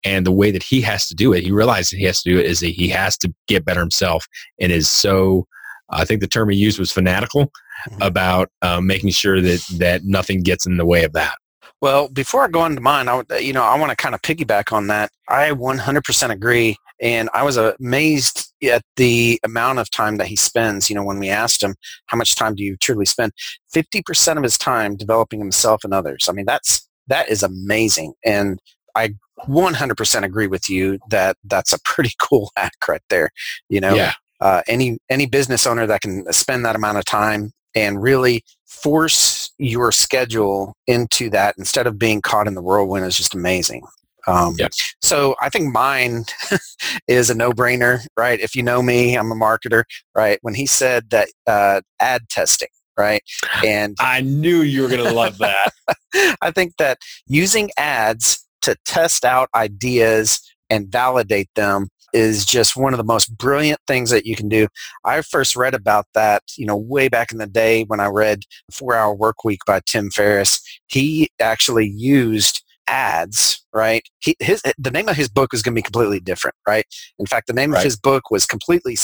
And 0.06 0.24
the 0.24 0.30
way 0.30 0.52
that 0.52 0.62
he 0.62 0.80
has 0.82 1.08
to 1.08 1.16
do 1.16 1.32
it, 1.32 1.42
he 1.42 1.50
realizes 1.50 1.90
he 1.90 2.04
has 2.04 2.22
to 2.22 2.30
do 2.30 2.38
it 2.38 2.46
is 2.46 2.60
that 2.60 2.68
he 2.68 2.88
has 2.90 3.18
to 3.18 3.34
get 3.48 3.64
better 3.64 3.80
himself 3.80 4.24
and 4.60 4.70
is 4.70 4.88
so, 4.88 5.48
I 5.90 6.04
think 6.04 6.20
the 6.20 6.28
term 6.28 6.48
he 6.48 6.56
used 6.56 6.78
was 6.78 6.92
fanatical 6.92 7.46
mm-hmm. 7.88 8.02
about 8.02 8.48
um, 8.62 8.86
making 8.86 9.10
sure 9.10 9.40
that, 9.40 9.66
that 9.78 10.04
nothing 10.04 10.42
gets 10.42 10.64
in 10.64 10.76
the 10.76 10.86
way 10.86 11.02
of 11.02 11.12
that. 11.14 11.34
Well, 11.82 12.08
before 12.08 12.44
I 12.44 12.48
go 12.48 12.64
into 12.64 12.80
mine, 12.80 13.08
I, 13.08 13.24
you 13.38 13.52
know, 13.52 13.64
I 13.64 13.76
want 13.76 13.90
to 13.90 13.96
kind 13.96 14.14
of 14.14 14.22
piggyback 14.22 14.72
on 14.72 14.86
that. 14.86 15.10
I 15.28 15.50
100% 15.50 16.30
agree. 16.30 16.76
And 17.02 17.28
I 17.34 17.42
was 17.42 17.56
amazed 17.56 18.54
at 18.62 18.82
the 18.94 19.40
amount 19.42 19.80
of 19.80 19.90
time 19.90 20.18
that 20.18 20.28
he 20.28 20.36
spends. 20.36 20.88
You 20.88 20.94
know, 20.94 21.02
when 21.02 21.18
we 21.18 21.30
asked 21.30 21.64
him, 21.64 21.74
how 22.06 22.16
much 22.16 22.36
time 22.36 22.54
do 22.54 22.62
you 22.62 22.76
truly 22.80 23.06
spend? 23.06 23.32
50% 23.74 24.36
of 24.36 24.44
his 24.44 24.56
time 24.56 24.96
developing 24.96 25.40
himself 25.40 25.82
and 25.82 25.92
others. 25.92 26.26
I 26.28 26.32
mean, 26.32 26.46
that's, 26.46 26.88
that 27.08 27.28
is 27.28 27.42
amazing. 27.42 28.14
And 28.24 28.60
I 28.94 29.14
100% 29.46 30.22
agree 30.22 30.46
with 30.46 30.68
you 30.68 30.98
that 31.10 31.36
that's 31.44 31.72
a 31.72 31.80
pretty 31.80 32.12
cool 32.20 32.50
hack 32.56 32.74
right 32.88 33.02
there. 33.08 33.30
You 33.68 33.80
know, 33.80 33.94
yeah. 33.94 34.14
uh, 34.40 34.62
any, 34.66 34.98
any 35.10 35.26
business 35.26 35.66
owner 35.66 35.86
that 35.86 36.00
can 36.00 36.30
spend 36.32 36.64
that 36.64 36.76
amount 36.76 36.98
of 36.98 37.04
time 37.04 37.52
and 37.74 38.02
really 38.02 38.42
force 38.66 39.50
your 39.58 39.92
schedule 39.92 40.74
into 40.86 41.30
that 41.30 41.54
instead 41.58 41.86
of 41.86 41.98
being 41.98 42.22
caught 42.22 42.46
in 42.46 42.54
the 42.54 42.62
whirlwind 42.62 43.04
is 43.06 43.16
just 43.16 43.34
amazing. 43.34 43.82
Um, 44.26 44.56
yeah. 44.58 44.68
So 45.00 45.36
I 45.40 45.50
think 45.50 45.72
mine 45.72 46.24
is 47.08 47.30
a 47.30 47.34
no-brainer, 47.34 48.04
right? 48.16 48.40
If 48.40 48.56
you 48.56 48.62
know 48.62 48.82
me, 48.82 49.16
I'm 49.16 49.30
a 49.30 49.36
marketer, 49.36 49.84
right? 50.14 50.38
When 50.42 50.54
he 50.54 50.66
said 50.66 51.10
that 51.10 51.28
uh, 51.46 51.82
ad 52.00 52.28
testing, 52.28 52.68
right? 52.96 53.22
And 53.64 53.96
I 54.00 54.22
knew 54.22 54.62
you 54.62 54.82
were 54.82 54.88
going 54.88 55.04
to 55.04 55.12
love 55.12 55.38
that. 55.38 55.70
I 56.40 56.50
think 56.50 56.76
that 56.78 56.98
using 57.26 57.70
ads 57.78 58.45
to 58.66 58.76
test 58.84 59.24
out 59.24 59.48
ideas 59.54 60.40
and 60.68 60.90
validate 60.90 61.48
them 61.54 61.88
is 62.12 62.44
just 62.44 62.76
one 62.76 62.92
of 62.92 62.98
the 62.98 63.04
most 63.04 63.36
brilliant 63.36 63.80
things 63.86 64.10
that 64.10 64.26
you 64.26 64.36
can 64.36 64.48
do. 64.48 64.68
I 65.04 65.22
first 65.22 65.56
read 65.56 65.74
about 65.74 66.06
that, 66.14 66.42
you 66.56 66.66
know, 66.66 66.76
way 66.76 67.08
back 67.08 67.32
in 67.32 67.38
the 67.38 67.46
day 67.46 67.84
when 67.84 68.00
I 68.00 68.06
read 68.06 68.42
Four 68.72 68.94
Hour 68.94 69.14
Work 69.14 69.44
Week 69.44 69.60
by 69.66 69.80
Tim 69.86 70.10
Ferriss. 70.10 70.60
He 70.86 71.30
actually 71.40 71.86
used 71.86 72.62
ads, 72.86 73.64
right? 73.72 74.02
He, 74.20 74.36
his 74.40 74.62
the 74.78 74.90
name 74.90 75.08
of 75.08 75.16
his 75.16 75.28
book 75.28 75.52
was 75.52 75.62
going 75.62 75.74
to 75.74 75.78
be 75.78 75.82
completely 75.82 76.20
different, 76.20 76.56
right? 76.66 76.86
In 77.18 77.26
fact, 77.26 77.46
the 77.46 77.52
name 77.52 77.72
right. 77.72 77.78
of 77.78 77.84
his 77.84 77.96
book 77.96 78.30
was 78.30 78.46
completely 78.46 78.96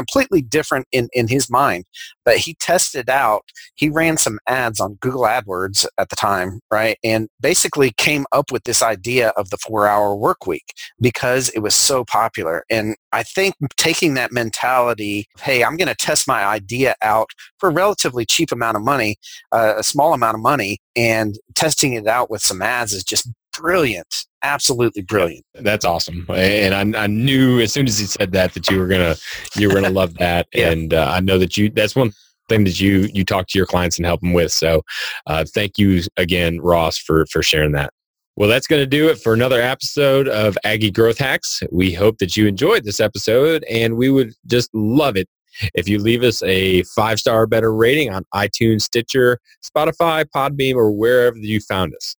completely 0.00 0.42
different 0.42 0.86
in 0.92 1.08
in 1.12 1.28
his 1.28 1.50
mind. 1.50 1.84
But 2.24 2.38
he 2.38 2.54
tested 2.54 3.08
out. 3.10 3.42
He 3.74 3.88
ran 3.88 4.16
some 4.16 4.38
ads 4.46 4.80
on 4.80 4.98
Google 5.00 5.22
AdWords 5.22 5.86
at 5.98 6.08
the 6.08 6.16
time, 6.16 6.60
right? 6.70 6.98
And 7.04 7.28
basically 7.40 7.92
came 7.92 8.24
up 8.32 8.52
with 8.52 8.64
this 8.64 8.82
idea 8.82 9.28
of 9.36 9.50
the 9.50 9.58
four 9.58 9.86
hour 9.86 10.14
work 10.14 10.46
week 10.46 10.74
because 11.00 11.48
it 11.50 11.60
was 11.60 11.74
so 11.74 12.04
popular. 12.04 12.64
And 12.70 12.96
I 13.12 13.22
think 13.22 13.54
taking 13.76 14.14
that 14.14 14.32
mentality, 14.32 15.26
hey, 15.40 15.64
I'm 15.64 15.76
going 15.76 15.88
to 15.88 15.94
test 15.94 16.28
my 16.28 16.44
idea 16.44 16.94
out 17.02 17.30
for 17.58 17.68
a 17.68 17.72
relatively 17.72 18.24
cheap 18.24 18.52
amount 18.52 18.76
of 18.76 18.82
money, 18.82 19.16
uh, 19.52 19.74
a 19.78 19.82
small 19.82 20.14
amount 20.14 20.36
of 20.36 20.42
money, 20.42 20.78
and 20.96 21.36
testing 21.54 21.94
it 21.94 22.06
out 22.06 22.30
with 22.30 22.42
some 22.42 22.62
ads 22.62 22.92
is 22.92 23.04
just 23.04 23.28
brilliant 23.60 24.26
absolutely 24.42 25.02
brilliant 25.02 25.44
that's 25.54 25.84
awesome 25.84 26.26
and 26.28 26.96
I, 26.96 27.04
I, 27.04 27.06
knew 27.06 27.60
as 27.60 27.72
soon 27.72 27.86
as 27.86 27.98
he 27.98 28.06
said 28.06 28.32
that 28.32 28.54
that 28.54 28.70
you 28.70 28.78
were 28.78 28.86
gonna 28.86 29.16
you 29.56 29.68
were 29.68 29.74
gonna 29.74 29.90
love 29.90 30.14
that 30.14 30.48
yeah. 30.54 30.70
and 30.70 30.94
uh, 30.94 31.10
i 31.12 31.20
know 31.20 31.38
that 31.38 31.56
you 31.56 31.70
that's 31.70 31.96
one 31.96 32.12
thing 32.48 32.64
that 32.64 32.80
you 32.80 33.08
you 33.12 33.24
talk 33.24 33.46
to 33.48 33.58
your 33.58 33.66
clients 33.66 33.96
and 33.96 34.06
help 34.06 34.20
them 34.20 34.32
with 34.32 34.52
so 34.52 34.82
uh, 35.26 35.44
thank 35.54 35.78
you 35.78 36.02
again 36.16 36.60
ross 36.60 36.98
for 36.98 37.26
for 37.26 37.42
sharing 37.42 37.72
that 37.72 37.92
well, 38.36 38.48
that's 38.48 38.66
going 38.66 38.80
to 38.80 38.86
do 38.86 39.08
it 39.08 39.18
for 39.18 39.34
another 39.34 39.60
episode 39.60 40.26
of 40.26 40.56
Aggie 40.64 40.90
Growth 40.92 41.18
Hacks. 41.18 41.62
We 41.70 41.92
hope 41.92 42.16
that 42.18 42.38
you 42.38 42.46
enjoyed 42.46 42.84
this 42.84 42.98
episode, 42.98 43.64
and 43.64 43.98
we 43.98 44.08
would 44.08 44.32
just 44.46 44.70
love 44.72 45.16
it 45.16 45.28
if 45.74 45.88
you 45.88 45.98
leave 45.98 46.22
us 46.22 46.42
a 46.42 46.82
five 46.84 47.18
star 47.18 47.46
better 47.46 47.74
rating 47.74 48.10
on 48.12 48.24
iTunes, 48.34 48.82
Stitcher, 48.82 49.38
Spotify, 49.62 50.24
Podbean, 50.24 50.74
or 50.74 50.90
wherever 50.90 51.36
you 51.36 51.60
found 51.60 51.94
us. 51.94 52.16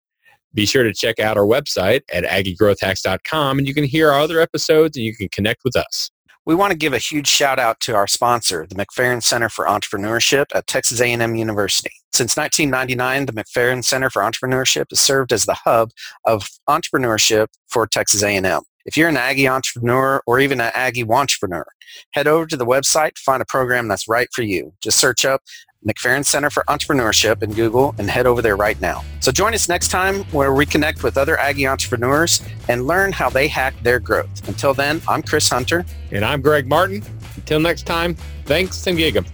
Be 0.53 0.65
sure 0.65 0.83
to 0.83 0.93
check 0.93 1.19
out 1.19 1.37
our 1.37 1.45
website 1.45 2.01
at 2.13 2.23
aggiegrowthhacks.com 2.23 3.57
and 3.57 3.67
you 3.67 3.73
can 3.73 3.83
hear 3.83 4.11
our 4.11 4.19
other 4.19 4.39
episodes 4.39 4.97
and 4.97 5.05
you 5.05 5.15
can 5.15 5.29
connect 5.29 5.63
with 5.63 5.75
us. 5.75 6.11
We 6.43 6.55
want 6.55 6.71
to 6.71 6.77
give 6.77 6.93
a 6.93 6.97
huge 6.97 7.27
shout 7.27 7.59
out 7.59 7.79
to 7.81 7.95
our 7.95 8.07
sponsor, 8.07 8.65
the 8.67 8.73
McFerrin 8.73 9.21
Center 9.21 9.47
for 9.47 9.65
Entrepreneurship 9.65 10.45
at 10.55 10.65
Texas 10.65 10.99
A&M 10.99 11.35
University. 11.35 11.91
Since 12.13 12.35
1999, 12.35 13.27
the 13.27 13.31
McFerrin 13.31 13.83
Center 13.83 14.09
for 14.09 14.23
Entrepreneurship 14.23 14.85
has 14.89 14.99
served 14.99 15.31
as 15.31 15.45
the 15.45 15.53
hub 15.53 15.91
of 16.25 16.49
entrepreneurship 16.67 17.47
for 17.69 17.85
Texas 17.85 18.23
A&M. 18.23 18.61
If 18.85 18.97
you're 18.97 19.09
an 19.09 19.17
Aggie 19.17 19.47
entrepreneur 19.47 20.23
or 20.25 20.39
even 20.39 20.59
an 20.59 20.71
Aggie 20.73 21.05
entrepreneur, 21.07 21.65
head 22.13 22.27
over 22.27 22.47
to 22.47 22.57
the 22.57 22.65
website 22.65 23.13
to 23.13 23.21
find 23.21 23.43
a 23.43 23.45
program 23.45 23.87
that's 23.87 24.07
right 24.07 24.27
for 24.33 24.41
you. 24.41 24.73
Just 24.81 24.99
search 24.99 25.23
up 25.23 25.43
McFerrin 25.87 26.25
Center 26.25 26.49
for 26.49 26.63
Entrepreneurship 26.67 27.41
in 27.41 27.53
Google 27.53 27.95
and 27.97 28.09
head 28.09 28.25
over 28.25 28.41
there 28.41 28.55
right 28.55 28.79
now. 28.81 29.03
So 29.19 29.31
join 29.31 29.53
us 29.53 29.67
next 29.67 29.89
time 29.89 30.23
where 30.25 30.53
we 30.53 30.65
connect 30.65 31.03
with 31.03 31.17
other 31.17 31.37
Aggie 31.39 31.67
entrepreneurs 31.67 32.41
and 32.67 32.85
learn 32.85 33.11
how 33.11 33.29
they 33.29 33.47
hack 33.47 33.73
their 33.81 33.99
growth. 33.99 34.47
Until 34.47 34.73
then, 34.73 35.01
I'm 35.07 35.21
Chris 35.21 35.49
Hunter. 35.49 35.85
And 36.11 36.23
I'm 36.23 36.41
Greg 36.41 36.67
Martin. 36.67 37.03
Until 37.35 37.59
next 37.59 37.83
time, 37.83 38.15
thanks 38.45 38.85
and 38.87 38.97
gig 38.97 39.15
'em. 39.15 39.25